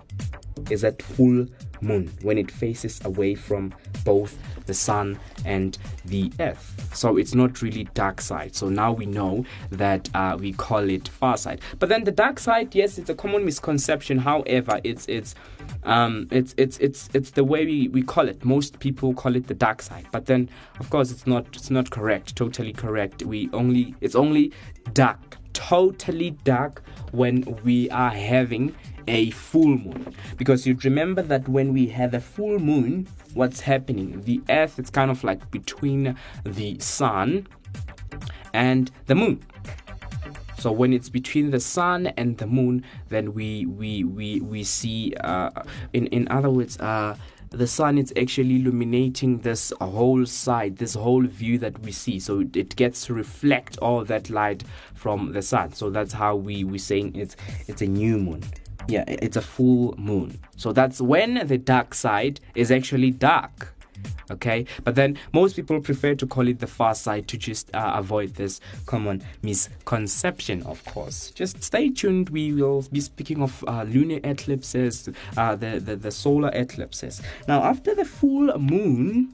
[0.71, 1.45] is at full
[1.81, 3.73] moon when it faces away from
[4.03, 6.89] both the sun and the earth.
[6.93, 8.55] So it's not really dark side.
[8.55, 11.61] So now we know that uh, we call it far side.
[11.79, 14.17] But then the dark side yes it's a common misconception.
[14.19, 15.35] However it's it's
[15.83, 18.43] um, it's it's it's it's the way we, we call it.
[18.45, 20.05] Most people call it the dark side.
[20.11, 23.23] But then of course it's not it's not correct totally correct.
[23.23, 24.51] We only it's only
[24.93, 28.75] dark totally dark when we are having
[29.07, 34.21] a full moon because you remember that when we have a full moon what's happening
[34.21, 37.47] the earth it's kind of like between the sun
[38.53, 39.41] and the moon
[40.57, 45.13] so when it's between the sun and the moon then we we we we see
[45.21, 45.49] uh,
[45.93, 47.15] in in other words uh,
[47.51, 52.17] the sun is actually illuminating this whole side, this whole view that we see.
[52.17, 55.73] So it gets to reflect all that light from the sun.
[55.73, 57.35] So that's how we we saying it's
[57.67, 58.41] it's a new moon
[58.87, 60.39] yeah, it's a full moon.
[60.55, 63.73] So that's when the dark side is actually dark.
[64.31, 67.93] Okay, but then most people prefer to call it the far side to just uh,
[67.95, 71.31] avoid this common misconception, of course.
[71.31, 76.11] Just stay tuned, we will be speaking of uh, lunar eclipses, uh, the, the, the
[76.11, 77.21] solar eclipses.
[77.47, 79.33] Now, after the full moon,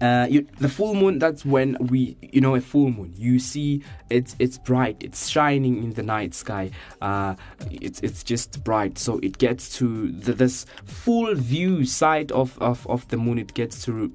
[0.00, 3.12] uh, you, the full moon that's when we you know a full moon.
[3.16, 4.96] You see it's it's bright.
[5.00, 6.70] It's shining in the night sky.
[7.00, 7.34] Uh,
[7.70, 8.98] it's it's just bright.
[8.98, 13.38] So it gets to the, this full view side of, of of the moon.
[13.38, 14.12] It gets to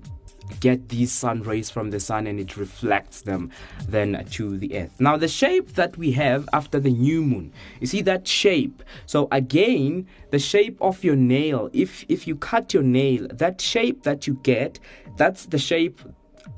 [0.60, 3.52] get these sun rays from the sun and it reflects them
[3.88, 5.00] then to the earth.
[5.00, 8.84] Now, the shape that we have after the new moon, you see that shape.
[9.06, 14.04] So, again, the shape of your nail, if, if you cut your nail, that shape
[14.04, 14.80] that you get,
[15.18, 16.02] that's the shape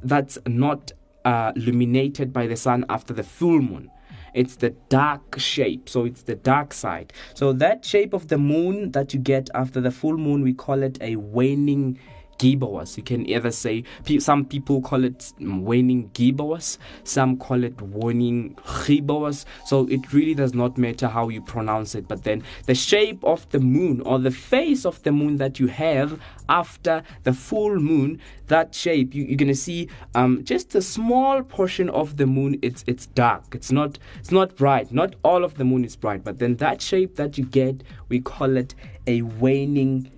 [0.04, 0.92] that's not
[1.26, 3.92] uh, illuminated by the sun after the full moon
[4.34, 8.92] it's the dark shape so it's the dark side so that shape of the moon
[8.92, 12.00] that you get after the full moon we call it a waning
[12.42, 12.98] gibbous.
[12.98, 13.84] You can either say
[14.20, 19.46] some people call it waning gibbous, some call it waning gibbous.
[19.66, 22.08] So it really does not matter how you pronounce it.
[22.08, 25.68] But then the shape of the moon or the face of the moon that you
[25.68, 26.20] have
[26.50, 31.90] after the full moon, that shape you, are gonna see um, just a small portion
[31.92, 32.58] of the moon.
[32.64, 33.54] It's it's dark.
[33.54, 34.92] It's not it's not bright.
[34.92, 36.24] Not all of the moon is bright.
[36.24, 38.74] But then that shape that you get, we call it
[39.06, 40.12] a waning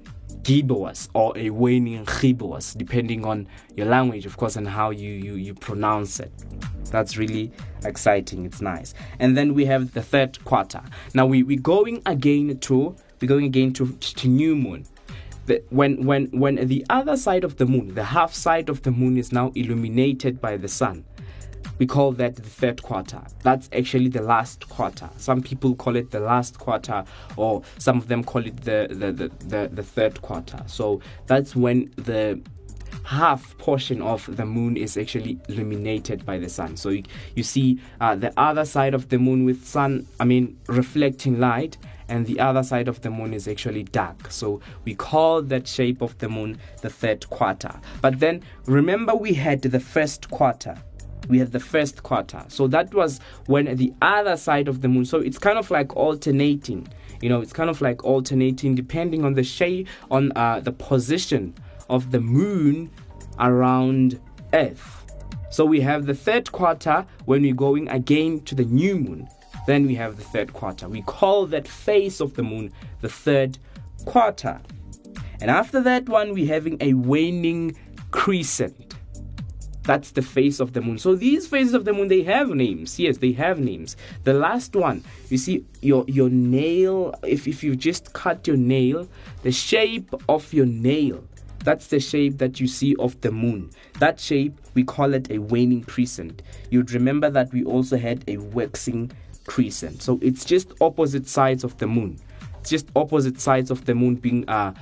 [0.44, 5.36] gibbous or a waning gibbous, depending on your language, of course, and how you, you,
[5.36, 6.32] you pronounce it.
[6.91, 7.52] That's really
[7.86, 8.46] exciting.
[8.46, 8.94] It's nice.
[9.20, 10.82] And then we have the third quarter.
[11.14, 14.86] Now we, we're going again to we're going again to, to new moon.
[15.46, 18.91] The, when when when the other side of the moon, the half side of the
[18.91, 21.06] moon is now illuminated by the sun
[21.80, 23.22] we call that the third quarter.
[23.42, 25.10] That's actually the last quarter.
[25.18, 27.04] Some people call it the last quarter,
[27.36, 30.64] or some of them call it the, the, the, the, the third quarter.
[30.68, 32.42] So that's when the
[33.04, 36.78] half portion of the moon is actually illuminated by the sun.
[36.78, 37.04] So you,
[37.36, 41.78] you see uh, the other side of the moon with sun, I mean, reflecting light,
[42.08, 44.32] and the other side of the moon is actually dark.
[44.32, 47.74] So we call that shape of the moon the third quarter.
[48.02, 50.78] But then remember, we had the first quarter
[51.30, 52.44] we had the first quarter.
[52.48, 55.06] So that was when the other side of the moon.
[55.06, 56.88] So it's kind of like alternating.
[57.22, 61.56] You know, it's kind of like alternating depending on the shape, on uh, the position
[61.90, 62.92] of the moon
[63.40, 64.20] around
[64.54, 65.06] Earth.
[65.50, 69.30] So we have the third quarter when we're going again to the new moon.
[69.68, 70.90] Then we have the third quarter.
[70.90, 73.58] We call that face of the moon the third
[74.06, 74.60] quarter.
[75.40, 77.78] And after that one, we're having a waning
[78.12, 78.93] crescent.
[79.84, 80.98] That's the face of the moon.
[80.98, 83.00] So these faces of the moon, they have names.
[83.00, 83.98] Yes, they have names.
[84.24, 87.14] The last one, you see, your your nail.
[87.24, 89.08] If if you just cut your nail,
[89.42, 91.24] the shape of your nail.
[91.64, 93.72] That's the shape that you see of the moon.
[94.00, 96.42] That shape, we call it a waning crescent.
[96.70, 99.12] You'd remember that we also had a waxing
[99.48, 100.02] crescent.
[100.02, 102.20] So it's just opposite sides of the moon.
[102.60, 104.74] It's just opposite sides of the moon being uh,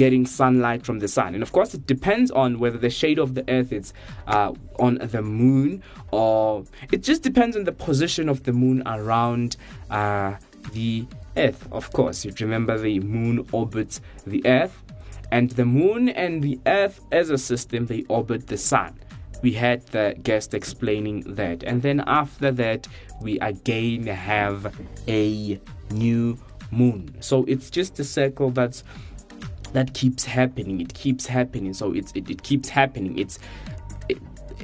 [0.00, 1.34] getting sunlight from the sun.
[1.34, 3.92] And of course, it depends on whether the shade of the earth is
[4.26, 9.58] uh, on the moon or it just depends on the position of the moon around
[9.90, 10.36] uh,
[10.72, 11.68] the earth.
[11.70, 14.74] Of course, you remember the moon orbits the earth.
[15.32, 18.98] And the moon and the earth as a system, they orbit the sun.
[19.42, 21.62] We had the guest explaining that.
[21.62, 22.88] And then after that,
[23.20, 24.74] we again have
[25.06, 26.38] a new
[26.70, 27.16] moon.
[27.20, 28.82] So it's just a circle that's
[29.72, 30.80] that keeps happening.
[30.80, 31.72] It keeps happening.
[31.74, 33.18] So it's it, it keeps happening.
[33.18, 33.38] It's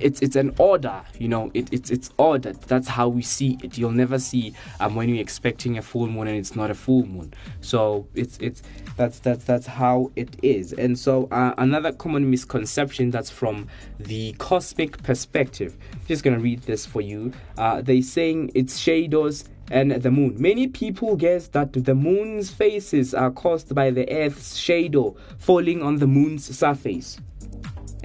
[0.00, 3.78] it's it's an order you know it, it's it's ordered that's how we see it
[3.78, 7.04] you'll never see um, when you're expecting a full moon and it's not a full
[7.06, 8.62] moon so it's it's
[8.96, 13.66] that's that's that's how it is and so uh, another common misconception that's from
[13.98, 15.76] the cosmic perspective
[16.06, 20.36] just gonna read this for you uh, they saying it's shadows and the moon.
[20.38, 25.96] Many people guess that the moon's phases are caused by the Earth's shadow falling on
[25.96, 27.18] the moon's surface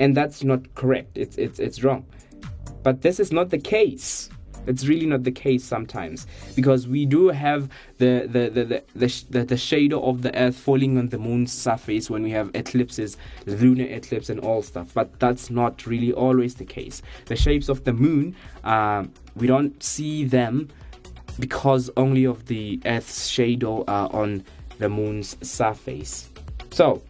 [0.01, 1.17] and that's not correct.
[1.17, 2.05] It's it's it's wrong.
[2.83, 4.29] But this is not the case.
[4.67, 9.25] It's really not the case sometimes because we do have the the the the, the,
[9.29, 13.17] the, the shadow of the earth falling on the moon's surface when we have eclipses,
[13.45, 14.91] lunar eclipse, and all stuff.
[14.93, 17.01] But that's not really always the case.
[17.25, 19.05] The shapes of the moon, uh,
[19.35, 20.69] we don't see them
[21.39, 24.43] because only of the earth's shadow are on
[24.79, 26.29] the moon's surface.
[26.71, 27.01] So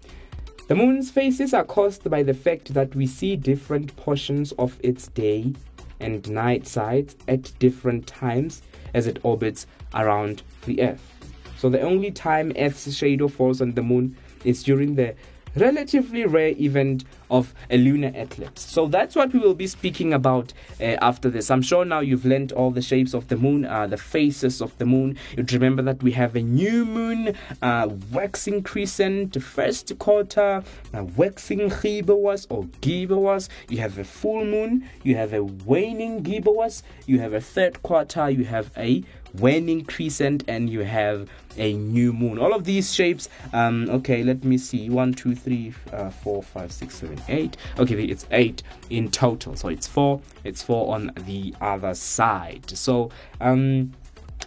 [0.68, 5.08] the moon's phases are caused by the fact that we see different portions of its
[5.08, 5.54] day
[6.00, 8.62] and night sides at different times
[8.94, 11.14] as it orbits around the Earth.
[11.58, 15.14] So the only time Earth's shadow falls on the moon is during the
[15.56, 18.62] relatively rare event of a lunar eclipse.
[18.62, 21.50] So that's what we will be speaking about uh, after this.
[21.50, 24.78] I'm sure now you've learned all the shapes of the moon, uh, the faces of
[24.78, 25.18] the moon.
[25.38, 31.70] You'd remember that we have a new moon, uh, waxing crescent, first quarter, uh, waxing
[31.70, 33.48] gibewas or gibewas.
[33.70, 38.30] You have a full moon, you have a waning gibewas, you have a third quarter,
[38.30, 39.04] you have a
[39.38, 42.38] waning crescent, and you have a new moon.
[42.40, 44.90] All of these shapes, um, okay, let me see.
[44.90, 47.58] One, two, three, uh, four, five, six, seven, eight.
[47.78, 49.56] Okay, it's eight in total.
[49.56, 50.22] So it's four.
[50.44, 52.70] It's four on the other side.
[52.70, 53.94] So um,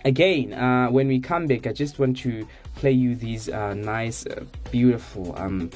[0.05, 4.27] again, uh, when we come back, I just want to play you these uh, nice,
[4.27, 5.71] uh, beautiful, um,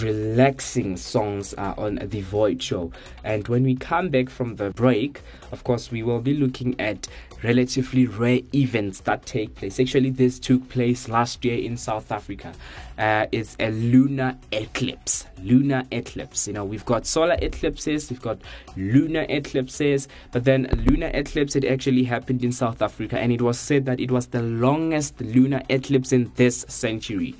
[0.00, 2.92] relaxing songs uh, on the Void Show.
[3.24, 5.20] And when we come back from the break,
[5.52, 7.08] of course, we will be looking at
[7.42, 9.80] relatively rare events that take place.
[9.80, 12.52] Actually, this took place last year in South Africa.
[12.98, 15.26] Uh, it's a lunar eclipse.
[15.42, 16.46] Lunar eclipse.
[16.46, 18.38] You know, we've got solar eclipses, we've got
[18.76, 23.58] lunar eclipses, but then lunar eclipse it actually happened in South Africa, and it was
[23.58, 27.34] said that it was the longest lunar eclipse in this century.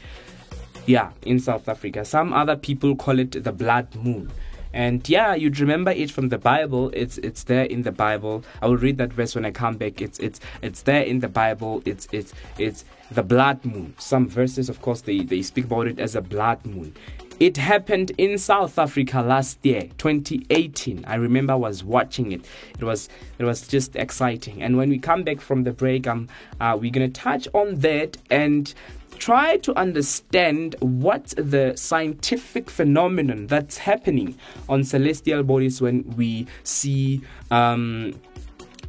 [0.87, 2.05] Yeah, in South Africa.
[2.05, 4.31] Some other people call it the blood moon.
[4.73, 6.91] And yeah, you'd remember it from the Bible.
[6.95, 8.45] It's it's there in the Bible.
[8.63, 10.01] I will read that verse when I come back.
[10.01, 11.83] It's it's it's there in the Bible.
[11.85, 13.95] It's it's it's the blood moon.
[13.99, 16.95] Some verses, of course, they, they speak about it as a blood moon.
[17.41, 21.07] It happened in South Africa last year, 2018.
[21.07, 22.45] I remember I was watching it.
[22.79, 23.09] It was
[23.39, 24.63] it was just exciting.
[24.63, 26.29] And when we come back from the break, um,
[26.61, 28.73] uh, we're gonna touch on that and
[29.21, 34.35] try to understand what the scientific phenomenon that's happening
[34.69, 38.19] on celestial bodies when we see um,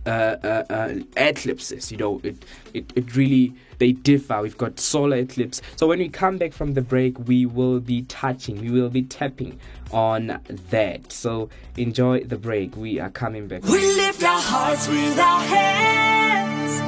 [0.05, 0.09] uh,
[0.43, 1.91] uh, uh, eclipses.
[1.91, 4.41] You know, it, it, it really they differ.
[4.41, 5.61] We've got solar eclipse.
[5.75, 9.01] So when we come back from the break, we will be touching, we will be
[9.03, 9.59] tapping
[9.91, 11.11] on that.
[11.11, 12.77] So enjoy the break.
[12.77, 13.63] We are coming back.
[13.63, 16.82] We lift our hearts with our hands.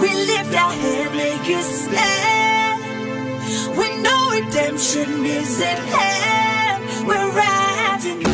[0.00, 2.67] We lift our head, it stand.
[3.76, 7.08] We know redemption is at hand.
[7.08, 8.27] We're riding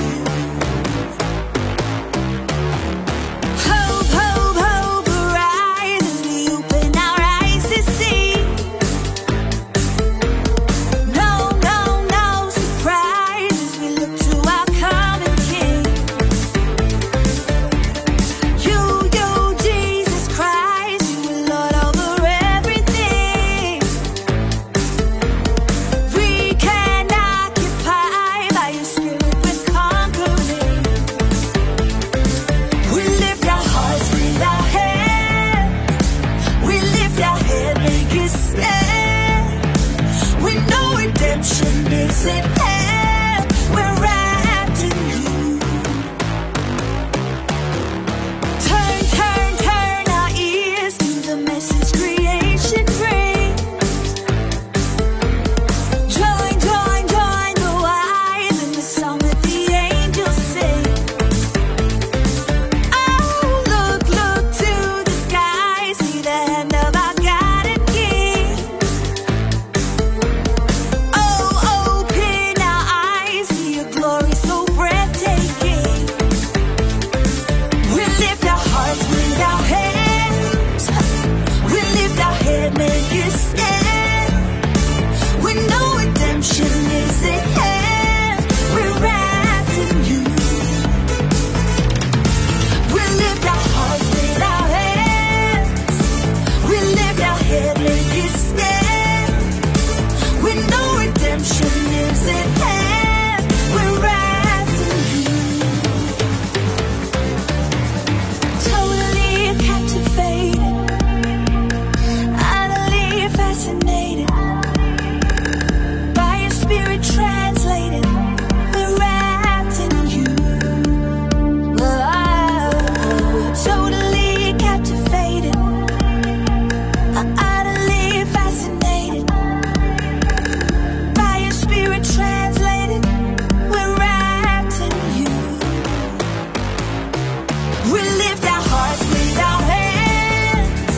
[137.92, 140.96] We lift our hearts with our hands.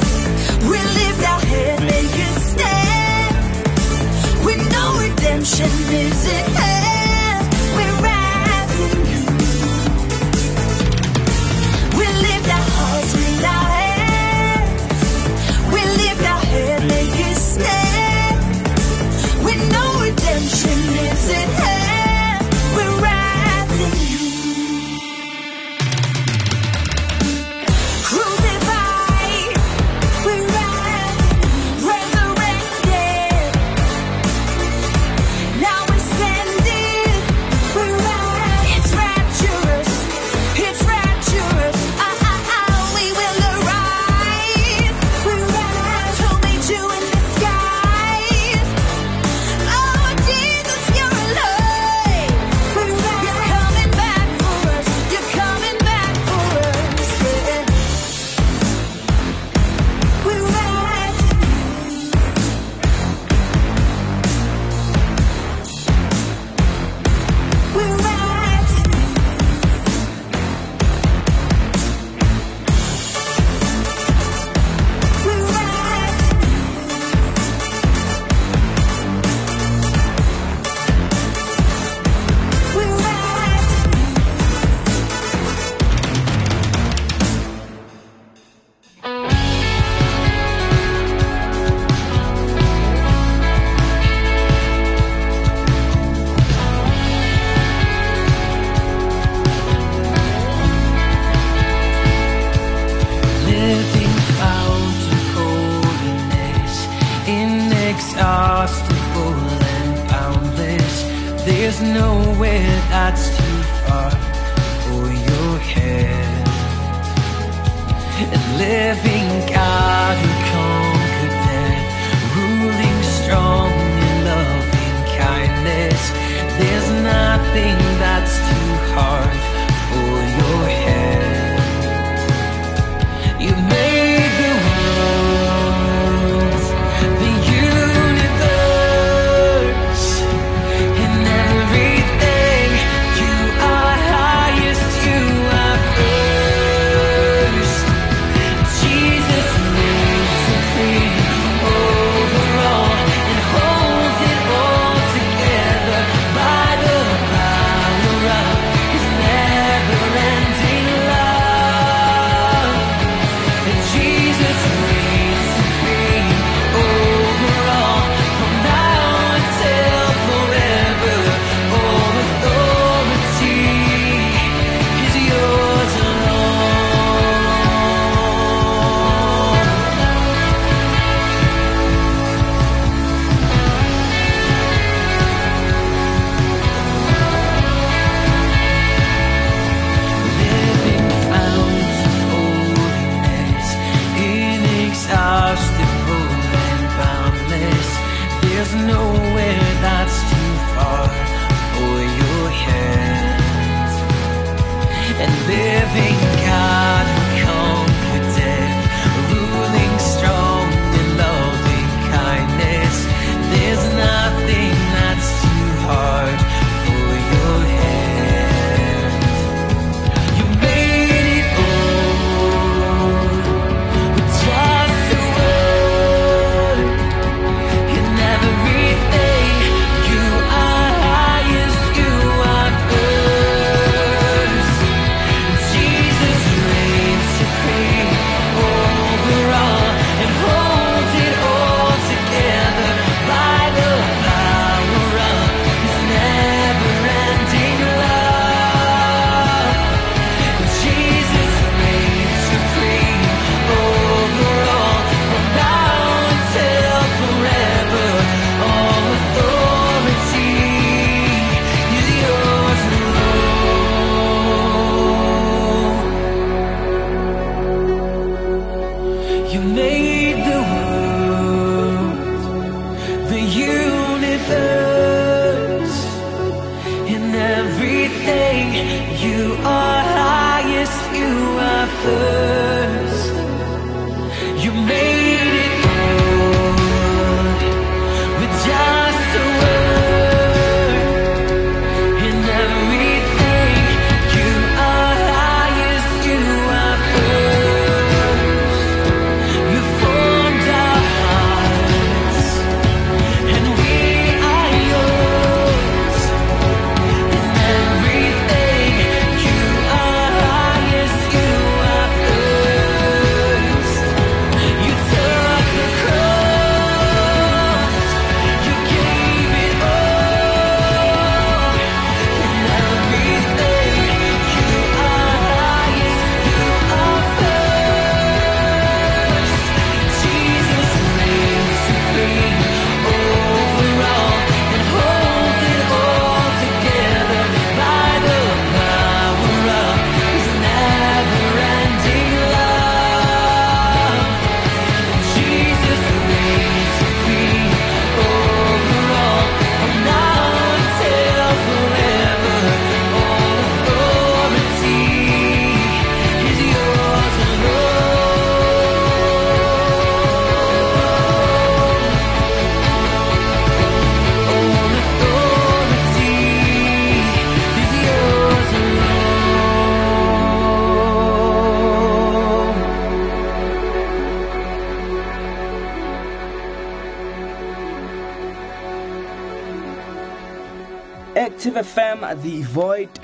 [0.70, 1.41] We lift our
[1.80, 3.37] make it stand.
[4.47, 6.76] Redemption is hand.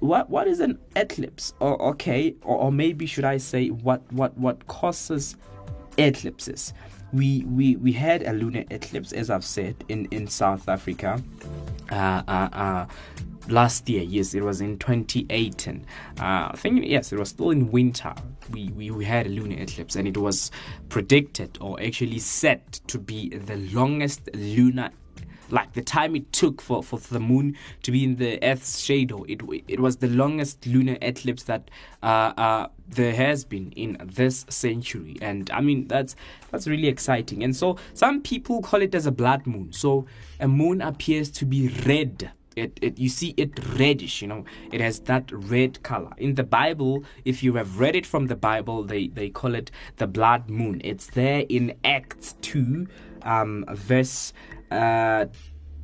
[0.00, 1.54] what what is an eclipse?
[1.60, 5.36] Or okay, or, or maybe should I say what what what causes
[5.96, 6.72] eclipses?
[7.12, 11.22] We we we had a lunar eclipse, as I've said, in in South Africa.
[11.90, 12.86] Uh, uh, uh,
[13.48, 15.84] last year yes it was in 2018
[16.20, 18.14] uh, i think yes it was still in winter
[18.52, 20.50] we, we we had a lunar eclipse and it was
[20.88, 24.90] predicted or actually set to be the longest lunar
[25.52, 29.24] like the time it took for, for the moon to be in the Earth's shadow,
[29.24, 31.70] it it was the longest lunar eclipse that
[32.02, 36.16] uh, uh, there has been in this century, and I mean that's
[36.50, 37.42] that's really exciting.
[37.42, 39.72] And so some people call it as a blood moon.
[39.72, 40.06] So
[40.38, 42.32] a moon appears to be red.
[42.56, 46.42] It, it you see it reddish you know it has that red color in the
[46.42, 50.50] bible if you have read it from the bible they they call it the blood
[50.50, 52.88] moon it's there in acts 2
[53.22, 54.32] um verse
[54.70, 55.26] uh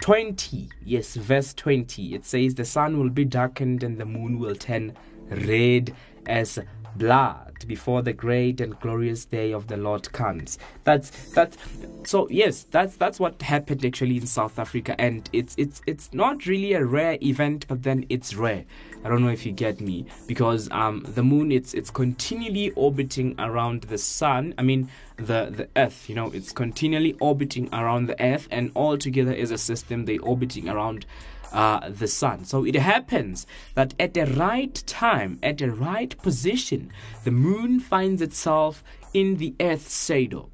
[0.00, 4.54] 20 yes verse 20 it says the sun will be darkened and the moon will
[4.54, 4.92] turn
[5.30, 5.94] red
[6.26, 6.58] as
[6.96, 10.58] blood before the great and glorious day of the lord comes.
[10.84, 11.56] That's that's
[12.04, 14.98] so yes that's that's what happened actually in south africa.
[15.00, 18.64] And it's it's it's not really a rare event but then it's rare
[19.06, 23.34] i don't know if you get me because um the moon it's it's continually orbiting
[23.38, 28.20] around the sun i mean the the earth you know it's continually orbiting around the
[28.20, 31.06] earth and all together as a system they orbiting around
[31.52, 32.44] uh, the sun.
[32.44, 36.92] So it happens that at the right time, at the right position,
[37.24, 38.82] the moon finds itself
[39.14, 40.50] in the Earth's shadow.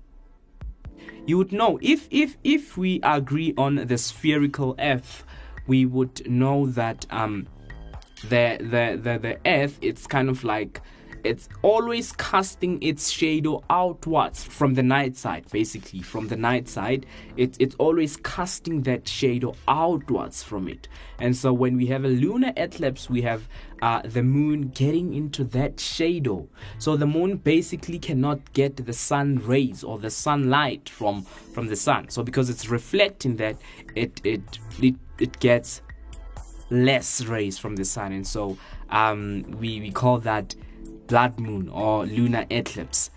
[1.26, 5.24] You would know if if if we agree on the spherical Earth,
[5.66, 7.46] we would know that um,
[8.28, 10.80] the the the the Earth it's kind of like
[11.24, 16.02] it's always casting its shadow outwards from the night side basically.
[16.02, 17.06] From the night side
[17.36, 20.88] it, it's always casting that shadow outwards from it.
[21.18, 23.48] And so when we have a lunar eclipse we have
[23.82, 26.48] uh, the moon getting into that shadow.
[26.78, 31.76] So the moon basically cannot get the sun rays or the sunlight from from the
[31.76, 32.08] sun.
[32.08, 33.56] So because it's reflecting that
[33.94, 35.82] it it it, it gets
[36.72, 38.12] less rays from the sun.
[38.12, 38.58] And so
[38.90, 40.54] um, we, we call that
[41.06, 43.10] blood moon or lunar eclipse.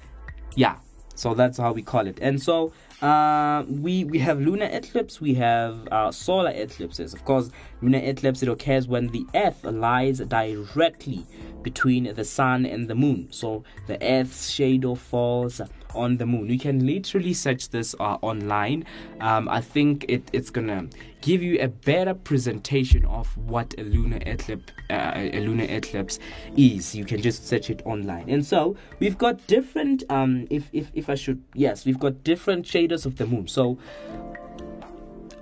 [0.55, 0.77] Yeah
[1.15, 2.19] so that's how we call it.
[2.21, 7.13] And so uh, we we have lunar eclipse we have uh, solar eclipses.
[7.13, 7.49] Of course
[7.81, 11.25] lunar eclipse it occurs when the earth lies directly
[11.63, 13.29] between the sun and the moon.
[13.31, 15.61] So the earth's shadow falls
[15.95, 16.49] on the moon.
[16.49, 18.85] You can literally search this uh, online.
[19.21, 20.87] Um, i think it, it's gonna
[21.21, 26.19] give you a better presentation of what a lunar eclipse uh, a lunar eclipse
[26.55, 26.93] is.
[26.93, 28.29] You can just search it online.
[28.29, 32.65] And so we've got different um if if, if i should yes we've got different
[32.65, 33.47] shaders of the moon.
[33.47, 33.77] So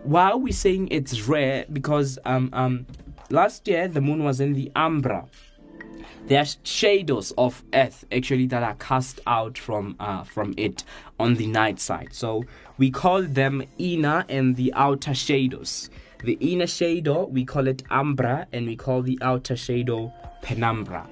[0.04, 2.86] why are saying it's rare because um um
[3.30, 5.26] last year the moon was in the umbra
[6.28, 10.84] there are shadows of earth actually that are cast out from uh, from it
[11.20, 12.10] on the night side.
[12.12, 12.44] So
[12.78, 15.90] we call them inner and the outer shadows
[16.24, 20.12] the inner shadow we call it umbra and we call the outer shadow
[20.42, 21.08] penumbra.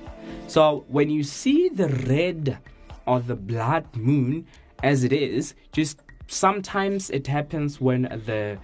[0.47, 2.57] So when you see the red
[3.05, 4.47] or the blood moon
[4.81, 8.57] as it is just sometimes it happens when the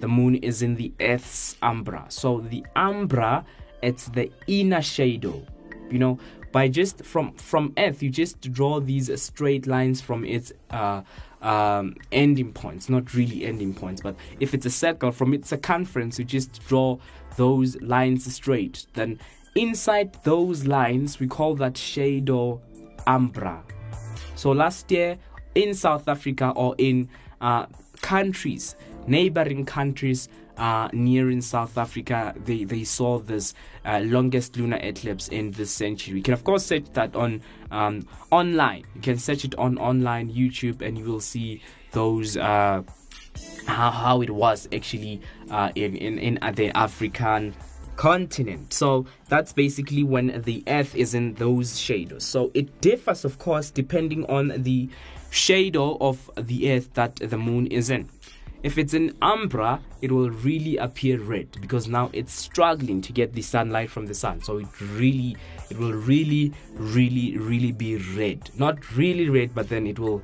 [0.00, 2.04] the moon is in the earth's umbra.
[2.08, 3.44] So the umbra
[3.82, 5.42] it's the inner shadow
[5.90, 6.18] you know
[6.52, 11.02] by just from from earth you just draw these straight lines from its uh
[11.42, 16.18] um ending points not really ending points but if it's a circle from its circumference
[16.18, 16.98] you just draw
[17.38, 18.86] those lines straight.
[18.92, 19.18] Then
[19.54, 22.60] inside those lines we call that shadow
[23.06, 23.64] umbra.
[24.34, 25.16] So last year
[25.54, 27.08] in south africa or in
[27.40, 27.66] uh
[28.02, 28.76] countries
[29.06, 30.28] neighboring countries
[30.58, 33.54] uh, near in South Africa, they, they saw this
[33.84, 36.16] uh, longest lunar eclipse in this century.
[36.18, 37.40] You can, of course, search that on
[37.70, 38.84] um, online.
[38.94, 42.36] You can search it on online YouTube, and you will see those.
[42.36, 42.82] Uh,
[43.66, 47.54] how, how it was actually uh, in, in, in the African
[47.96, 48.72] continent.
[48.72, 52.24] So that's basically when the earth is in those shadows.
[52.24, 54.88] So it differs, of course, depending on the
[55.30, 58.08] shadow of the earth that the moon is in.
[58.62, 63.32] If it's in umbra, it will really appear red because now it's struggling to get
[63.32, 64.42] the sunlight from the sun.
[64.42, 65.36] So it really,
[65.70, 68.50] it will really, really, really be red.
[68.58, 70.22] Not really red, but then it will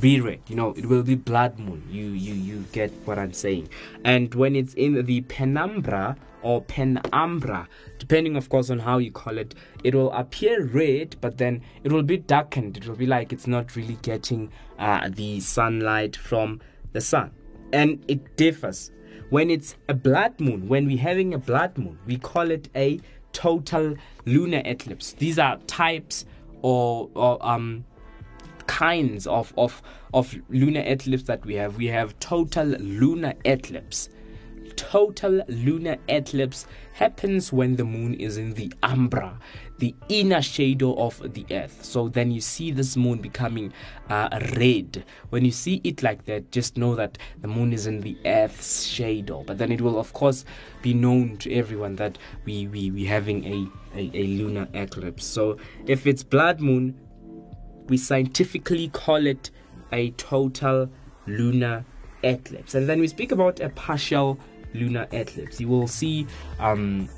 [0.00, 3.32] be red you know it will be blood moon you you you get what i'm
[3.32, 3.66] saying
[4.04, 7.66] and when it's in the penumbra or penumbra
[7.98, 11.92] depending of course on how you call it it will appear red but then it
[11.92, 16.60] will be darkened it will be like it's not really getting uh, the sunlight from
[16.94, 17.30] the sun
[17.72, 18.90] and it differs
[19.28, 22.98] when it's a blood moon when we're having a blood moon we call it a
[23.32, 26.24] total lunar eclipse these are types
[26.62, 27.84] or, or um
[28.66, 29.82] kinds of, of,
[30.12, 31.76] of lunar eclipse that we have.
[31.76, 34.08] We have total lunar eclipse.
[34.76, 39.36] Total lunar eclipse happens when the moon is in the umbra,
[39.78, 41.84] the inner shadow of the earth.
[41.84, 43.72] So then you see this moon becoming
[44.08, 45.04] uh, red.
[45.30, 48.84] When you see it like that, just know that the moon is in the earth's
[48.84, 49.42] shadow.
[49.42, 50.44] But then it will, of course,
[50.82, 55.24] be known to everyone that we we we having a, a, a lunar eclipse.
[55.24, 56.94] So if it's blood moon,
[57.88, 59.50] we scientifically call it
[59.90, 60.88] a total
[61.26, 61.84] lunar
[62.22, 62.76] eclipse.
[62.76, 64.38] And then we speak about a partial
[64.74, 65.60] lunar eclipse.
[65.60, 66.26] You will see
[66.58, 67.08] um,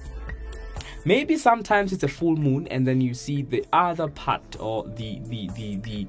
[1.04, 5.20] maybe sometimes it's a full moon and then you see the other part or the
[5.24, 6.06] the the the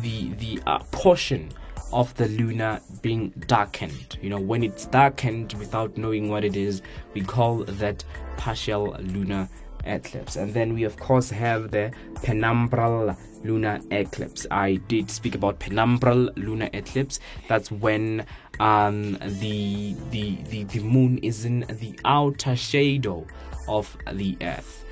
[0.00, 1.50] the, the uh, portion
[1.92, 4.18] of the lunar being darkened.
[4.20, 6.82] You know when it's darkened without knowing what it is
[7.14, 8.04] we call that
[8.36, 9.48] partial lunar
[9.84, 10.36] eclipse.
[10.36, 14.46] And then we of course have the penumbral lunar eclipse.
[14.50, 17.20] I did speak about penumbral lunar eclipse.
[17.48, 18.26] That's when
[18.60, 23.26] um, the, the the the moon is in the outer shadow
[23.68, 24.84] of the earth.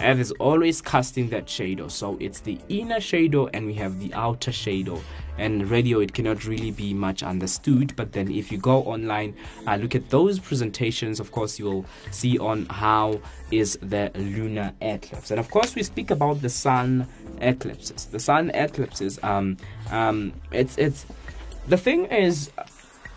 [0.00, 4.12] Earth is always casting that shadow so it's the inner shadow and we have the
[4.12, 5.00] outer shadow.
[5.38, 9.34] And radio it cannot really be much understood but then if you go online
[9.66, 15.30] uh, look at those presentations of course you'll see on how is the lunar eclipse.
[15.30, 17.06] And of course we speak about the sun
[17.40, 18.06] eclipses.
[18.06, 19.56] The sun eclipses um
[19.90, 21.06] um it's it's
[21.68, 22.50] the thing is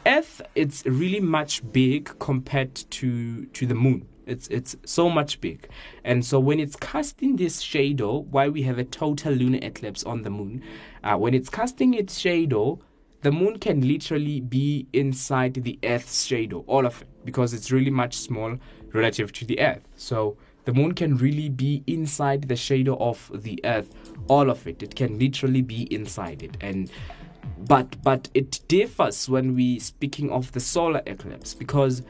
[0.06, 4.08] earth it's really much big compared to to the moon.
[4.26, 5.68] It's it's so much big.
[6.04, 10.22] And so when it's casting this shadow why we have a total lunar eclipse on
[10.24, 10.64] the moon
[11.04, 12.80] uh, when it's casting its shadow
[13.22, 17.92] the moon can literally be inside the earth's shadow all of it because it's really
[17.92, 18.58] much small
[18.94, 19.88] relative to the earth.
[19.96, 23.94] So the moon can really be inside the shadow of the earth
[24.28, 24.84] all of it.
[24.84, 26.56] It can literally be inside it.
[26.62, 26.92] And
[27.68, 32.02] but but it differs when we speaking of the solar eclipse because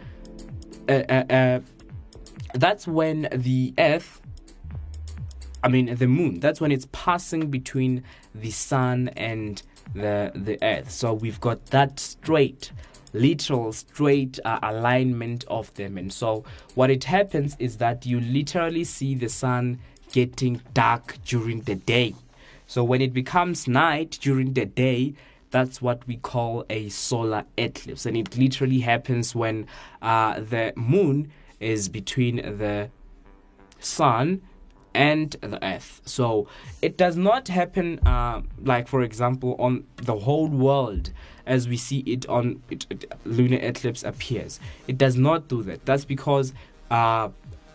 [0.88, 1.60] uh, uh, uh,
[2.54, 4.22] that's when the earth
[5.64, 8.04] i mean the moon that's when it's passing between
[8.36, 10.92] the sun and the the earth.
[10.92, 12.72] So we've got that straight
[13.12, 15.98] literal straight uh, alignment of them.
[15.98, 16.44] And so
[16.76, 19.80] what it happens is that you literally see the sun
[20.12, 22.14] getting dark during the day.
[22.68, 25.16] So when it becomes night during the day
[25.52, 28.06] that's what we call a solar eclipse.
[28.06, 29.68] And it literally happens when
[30.02, 32.90] uh, the moon is between the
[33.80, 34.42] sun
[34.94, 36.02] and the earth.
[36.06, 36.48] So
[36.82, 41.12] it does not happen uh, like for example on the whole world
[41.46, 44.60] as we see it on it, it- lunar eclipse appears.
[44.88, 45.86] It does not do that.
[45.86, 46.54] That's because
[46.92, 47.30] uh,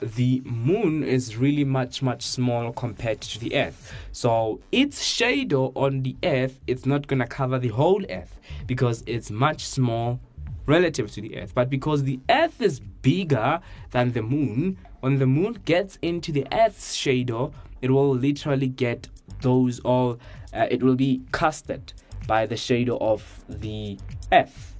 [0.05, 3.93] the moon is really much much small compared to the earth.
[4.13, 9.03] So its shadow on the earth it's not going to cover the whole earth because
[9.07, 10.21] it's much small
[10.67, 11.55] relative to the earth.
[11.55, 16.47] But because the earth is bigger than the moon when the moon gets into the
[16.53, 17.53] earth's shadow
[17.83, 19.09] it will literally get
[19.43, 20.19] those all
[20.55, 21.93] uh, it will be casted
[22.27, 23.99] by the shadow of the
[24.33, 24.74] earth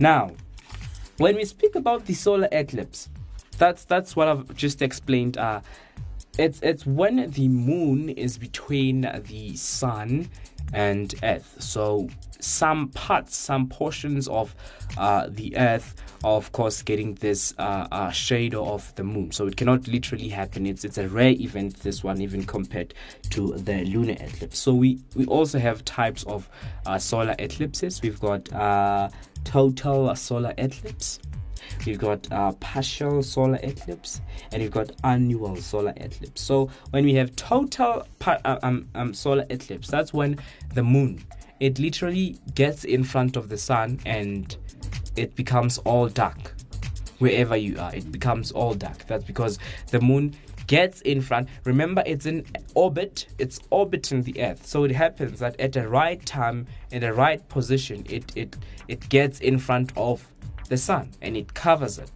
[0.00, 0.32] now
[1.20, 3.10] when we speak about the solar eclipse,
[3.58, 5.36] that's that's what I've just explained.
[5.36, 5.60] Uh,
[6.38, 10.30] it's it's when the moon is between the sun
[10.72, 11.56] and earth.
[11.58, 14.54] So some parts, some portions of
[14.96, 15.94] uh, the earth
[16.24, 19.32] are of course getting this uh, uh, shadow of the moon.
[19.32, 20.64] So it cannot literally happen.
[20.64, 21.80] It's it's a rare event.
[21.80, 22.94] This one even compared
[23.30, 24.58] to the lunar eclipse.
[24.58, 26.48] So we we also have types of
[26.86, 28.00] uh, solar eclipses.
[28.00, 29.10] We've got uh,
[29.44, 31.18] total solar eclipse.
[31.86, 34.20] We've got uh, partial solar eclipse
[34.52, 36.42] and we've got annual solar eclipse.
[36.42, 40.38] So when we have total uh, um, um, solar eclipse, that's when
[40.74, 41.24] the moon
[41.60, 44.56] it literally gets in front of the sun and
[45.16, 46.54] it becomes all dark
[47.18, 47.94] wherever you are.
[47.94, 49.06] It becomes all dark.
[49.06, 50.34] That's because the moon
[50.70, 51.48] gets in front.
[51.64, 53.26] Remember, it's in orbit.
[53.38, 54.64] It's orbiting the Earth.
[54.64, 58.56] So it happens that at the right time, in the right position, it it
[58.86, 60.28] it gets in front of
[60.68, 62.12] the sun and it covers it,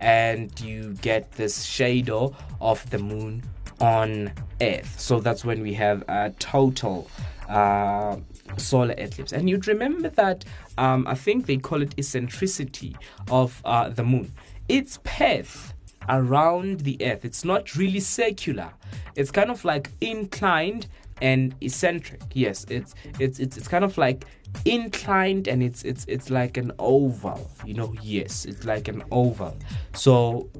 [0.00, 3.42] and you get this shadow of the moon
[3.80, 5.00] on Earth.
[5.00, 7.10] So that's when we have a total.
[7.48, 8.16] Uh,
[8.56, 10.44] solar eclipse and you'd remember that
[10.78, 12.96] um, i think they call it eccentricity
[13.30, 14.32] of uh, the moon
[14.68, 15.75] its path
[16.08, 17.24] around the earth.
[17.24, 18.70] It's not really circular.
[19.14, 20.86] It's kind of like inclined
[21.22, 22.22] and eccentric.
[22.34, 24.26] Yes it's it's it's, it's kind of like
[24.64, 29.56] inclined and it's it's it's like an oval you know yes it's like an oval.
[29.94, 30.50] So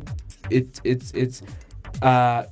[0.50, 1.42] it it's it's
[2.02, 2.44] uh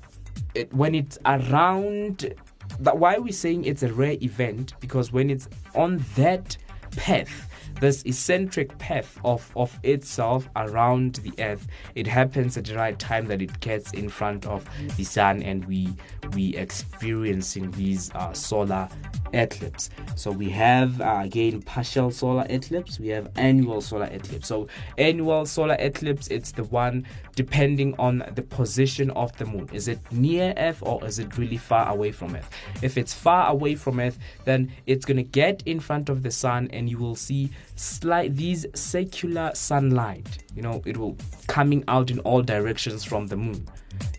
[0.55, 2.35] it, when it's around
[2.81, 4.75] that why we're saying it's a rare event?
[4.81, 6.57] Because when it's on that
[6.97, 7.49] path
[7.81, 11.67] this eccentric path of, of itself around the earth.
[11.95, 15.65] It happens at the right time that it gets in front of the sun and
[15.67, 15.95] we
[16.33, 18.89] we experiencing these uh, solar
[19.33, 24.49] eclipse so we have uh, again partial solar eclipse we have annual solar eclipse.
[24.49, 24.69] So
[24.99, 29.69] annual solar eclipse it's the one depending on the position of the moon.
[29.73, 32.49] Is it near earth or is it really far away from earth?
[32.83, 36.31] If it's far away from earth then it's going to get in front of the
[36.31, 41.17] sun and you will see slight these circular sunlight you know it will
[41.47, 43.67] coming out in all directions from the moon.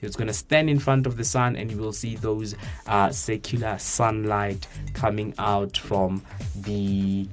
[0.01, 2.55] It's going to stand in front of the sun and you will see those
[2.87, 6.23] uh, circular sunlight coming out from
[6.55, 7.27] the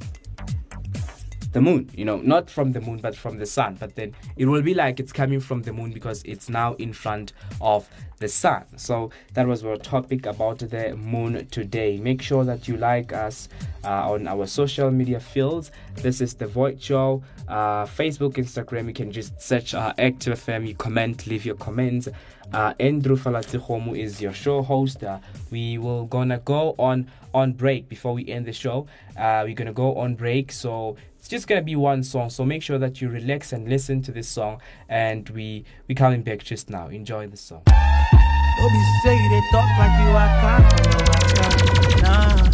[1.53, 3.77] the moon you know not from the moon but from the sun.
[3.79, 6.93] But then it will be like it's coming from the moon because it's now in
[6.93, 7.89] front of
[8.19, 8.65] the sun.
[8.77, 11.99] So that was our topic about the moon today.
[11.99, 13.49] Make sure that you like us
[13.85, 15.73] uh, on our social media fields.
[15.97, 18.87] This is the void show uh, facebook instagram.
[18.87, 22.09] You can just search uh, active fm you comment leave your comments.
[22.53, 25.03] Uh, Andrew Falatikomu is your show host.
[25.03, 25.19] Uh,
[25.51, 27.89] we will gonna go on on break.
[27.89, 28.87] Before we end the show.
[29.17, 32.31] Uh, we're gonna go on break, so it's just gonna be one song.
[32.31, 34.61] So make sure that you relax and listen to this song.
[34.89, 36.89] And we we coming back just now.
[36.89, 37.63] Enjoy the song.
[37.65, 40.11] Don't be say they talk like you
[42.03, 42.51] Nah.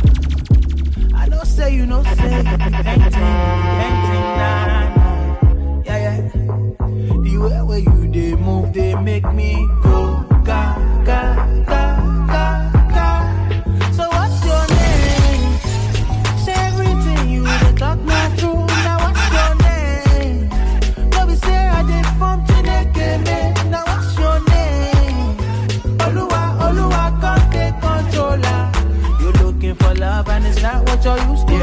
[1.18, 2.04] I don't say you say nah,
[4.76, 5.82] nah.
[5.86, 6.20] Yeah, yeah.
[6.28, 10.07] The way where you they move, they make me go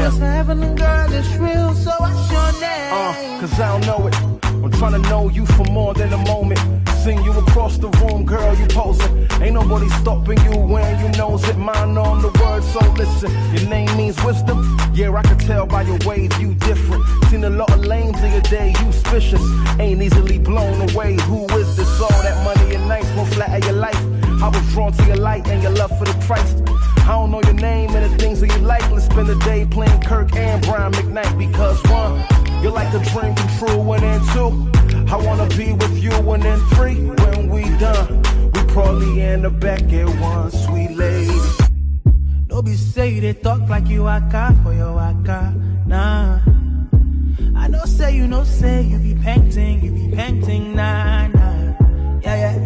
[0.06, 1.74] It's heaven and girl, it's real.
[1.74, 2.92] So what's your name?
[2.92, 4.14] Uh, cause I don't know it.
[4.44, 6.60] I'm trying to know you for more than a moment.
[7.02, 9.26] Sing you across the room, girl, you posing.
[9.42, 11.56] Ain't nobody stopping you when you knows it.
[11.56, 13.32] Mine on the word, so listen.
[13.52, 14.78] Your name means wisdom.
[14.94, 17.02] Yeah, I can tell by your ways you different.
[17.28, 19.42] Seen a lot of lanes in your day, you suspicious.
[19.80, 21.16] Ain't easily blown away.
[21.22, 22.00] Who is this?
[22.00, 24.00] All that money and nice won't flatter your life.
[24.40, 26.62] I was drawn to your light and your love for the Christ.
[27.06, 28.90] I don't know your name and the things that you like.
[28.90, 32.24] Let's spend the day playing Kirk and Brian McKnight because one,
[32.62, 34.50] you're like a dream come true, and then two,
[35.12, 38.22] I wanna be with you, and then three, when we done,
[38.52, 41.38] we probably end up back at one, sweet lady.
[42.64, 45.54] Be say they talk like you waka for your waka.
[45.86, 46.40] Nah.
[47.54, 51.74] I know say you know say you be painting, you be painting, nah nah.
[52.22, 52.58] Yeah yeah.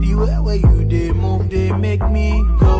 [0.00, 2.75] The way where you they move, they make me go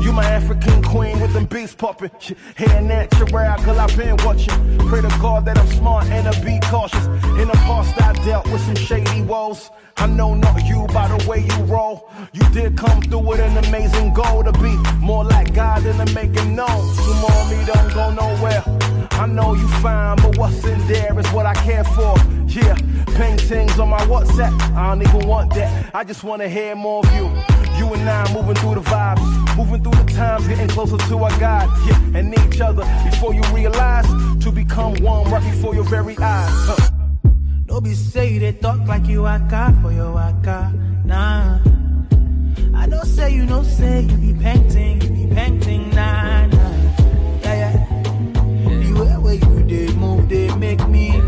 [0.00, 2.10] You my African queen with them beats popping.
[2.56, 4.78] Hair natural, cause I've been watching.
[4.88, 7.06] Pray to God that I'm smart and I be cautious.
[7.40, 9.70] In the past, I dealt with some shady woes.
[9.98, 12.10] I know not you by the way you roll.
[12.32, 16.12] You did come through with an amazing goal to be more like God than to
[16.14, 16.68] make him known.
[16.68, 18.62] Sumo on me don't go nowhere.
[19.12, 22.14] I know you fine, but what's in there is what I care for.
[22.46, 22.76] Yeah,
[23.14, 24.52] paintings on my WhatsApp.
[24.74, 25.90] I don't even want that.
[25.94, 27.55] I just wanna hear more of you.
[27.78, 31.38] You and I moving through the vibes, moving through the times, getting closer to our
[31.38, 31.68] God.
[31.86, 34.06] Yeah, and each other before you realize
[34.44, 36.48] to become one right before your very eyes.
[36.50, 36.90] Huh.
[37.66, 40.72] Don't be say they talk like you waka for your waka.
[41.04, 41.58] Nah.
[42.74, 46.76] I don't say you no say you be painting, you be painting, nah, nah.
[47.42, 48.02] Yeah, yeah.
[48.64, 51.20] The way where you did move, they make me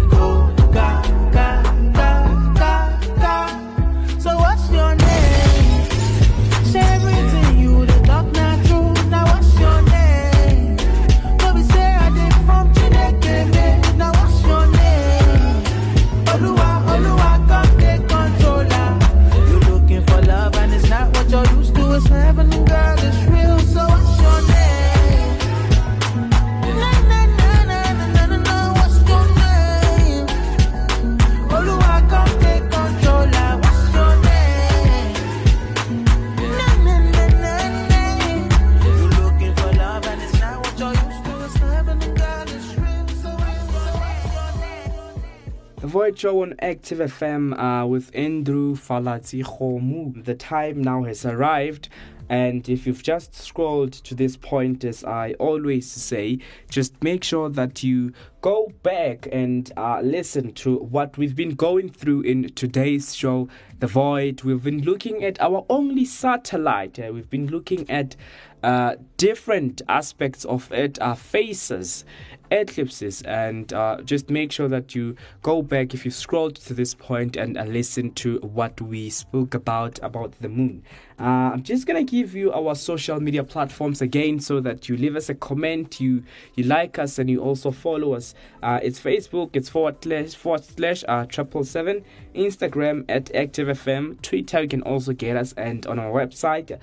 [46.16, 50.24] Show on Active FM uh, with Andrew Falati Khomu.
[50.24, 51.88] The time now has arrived.
[52.28, 56.38] And if you've just scrolled to this point, as I always say,
[56.70, 58.12] just make sure that you
[58.42, 63.48] go back and uh, listen to what we've been going through in today's show,
[63.78, 64.42] The Void.
[64.42, 66.98] We've been looking at our only satellite.
[66.98, 68.14] Uh, we've been looking at
[68.62, 72.04] uh, different aspects of it, are faces,
[72.50, 76.94] eclipses, and uh, just make sure that you go back if you scrolled to this
[76.94, 80.82] point and uh, listen to what we spoke about about the moon.
[81.20, 85.16] Uh, I'm just gonna give you our social media platforms again so that you leave
[85.16, 86.22] us a comment, you
[86.54, 88.34] you like us, and you also follow us.
[88.62, 92.04] Uh, it's Facebook, it's forward slash forward slash uh, triple seven,
[92.36, 96.78] Instagram at Active FM, Twitter you can also get us, and on our website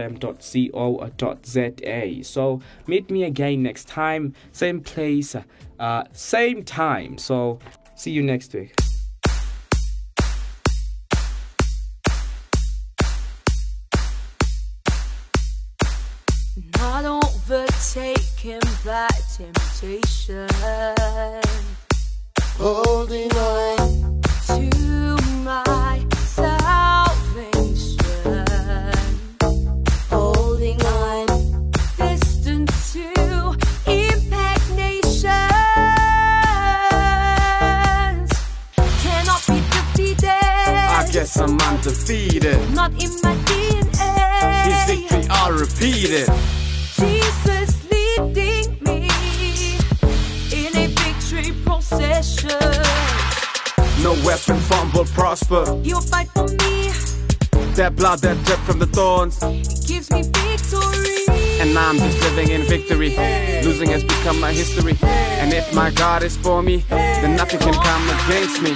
[0.00, 2.24] www.activefm.co.za.
[2.24, 5.36] So meet me again next time, same place,
[5.78, 7.18] uh, same time.
[7.18, 7.58] So
[7.94, 8.74] see you next week.
[16.78, 20.48] Not overtaken by temptation.
[22.56, 23.99] Holding on
[41.32, 42.58] Guess I'm undefeated.
[42.74, 44.64] Not in my DNA.
[44.64, 46.28] His victory, I'll repeat it.
[46.98, 49.06] Jesus leading me
[50.50, 52.50] in a victory procession.
[54.02, 55.80] No weapon formed will prosper.
[55.84, 56.90] He'll fight for me,
[57.76, 59.38] That blood that dripped from the thorns.
[59.40, 61.26] it gives me victory.
[61.60, 63.10] And I'm just living in victory.
[63.62, 64.98] Losing has become my history.
[65.04, 68.74] And if my God is for me, then nothing can come against me.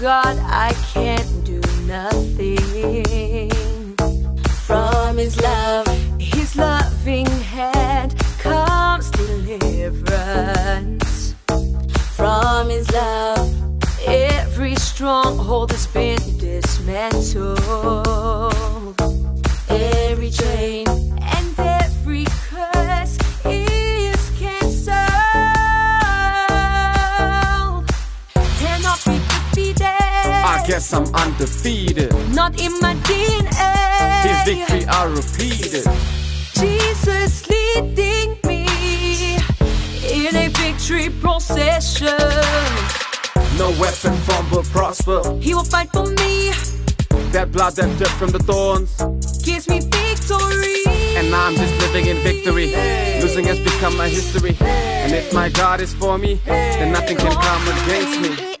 [0.00, 3.50] God, I can't do nothing.
[4.64, 5.88] From His love,
[6.20, 10.54] His loving hand comes deliverance.
[12.14, 13.52] From His love,
[14.06, 18.07] every stronghold has been dismantled.
[30.88, 32.12] I guess I'm undefeated.
[32.34, 34.22] Not in my DNA.
[34.22, 35.86] His victory, I'll repeat it.
[36.54, 39.36] Jesus leading me
[40.02, 42.16] in a victory procession.
[43.58, 45.20] No weapon formed will prosper.
[45.40, 46.52] He will fight for me,
[47.32, 48.96] That blood that dripped from the thorns.
[49.44, 50.84] gives me victory.
[51.18, 52.72] And now I'm just living in victory.
[53.20, 54.56] Losing has become my history.
[54.60, 58.57] And if my God is for me, then nothing can come against me.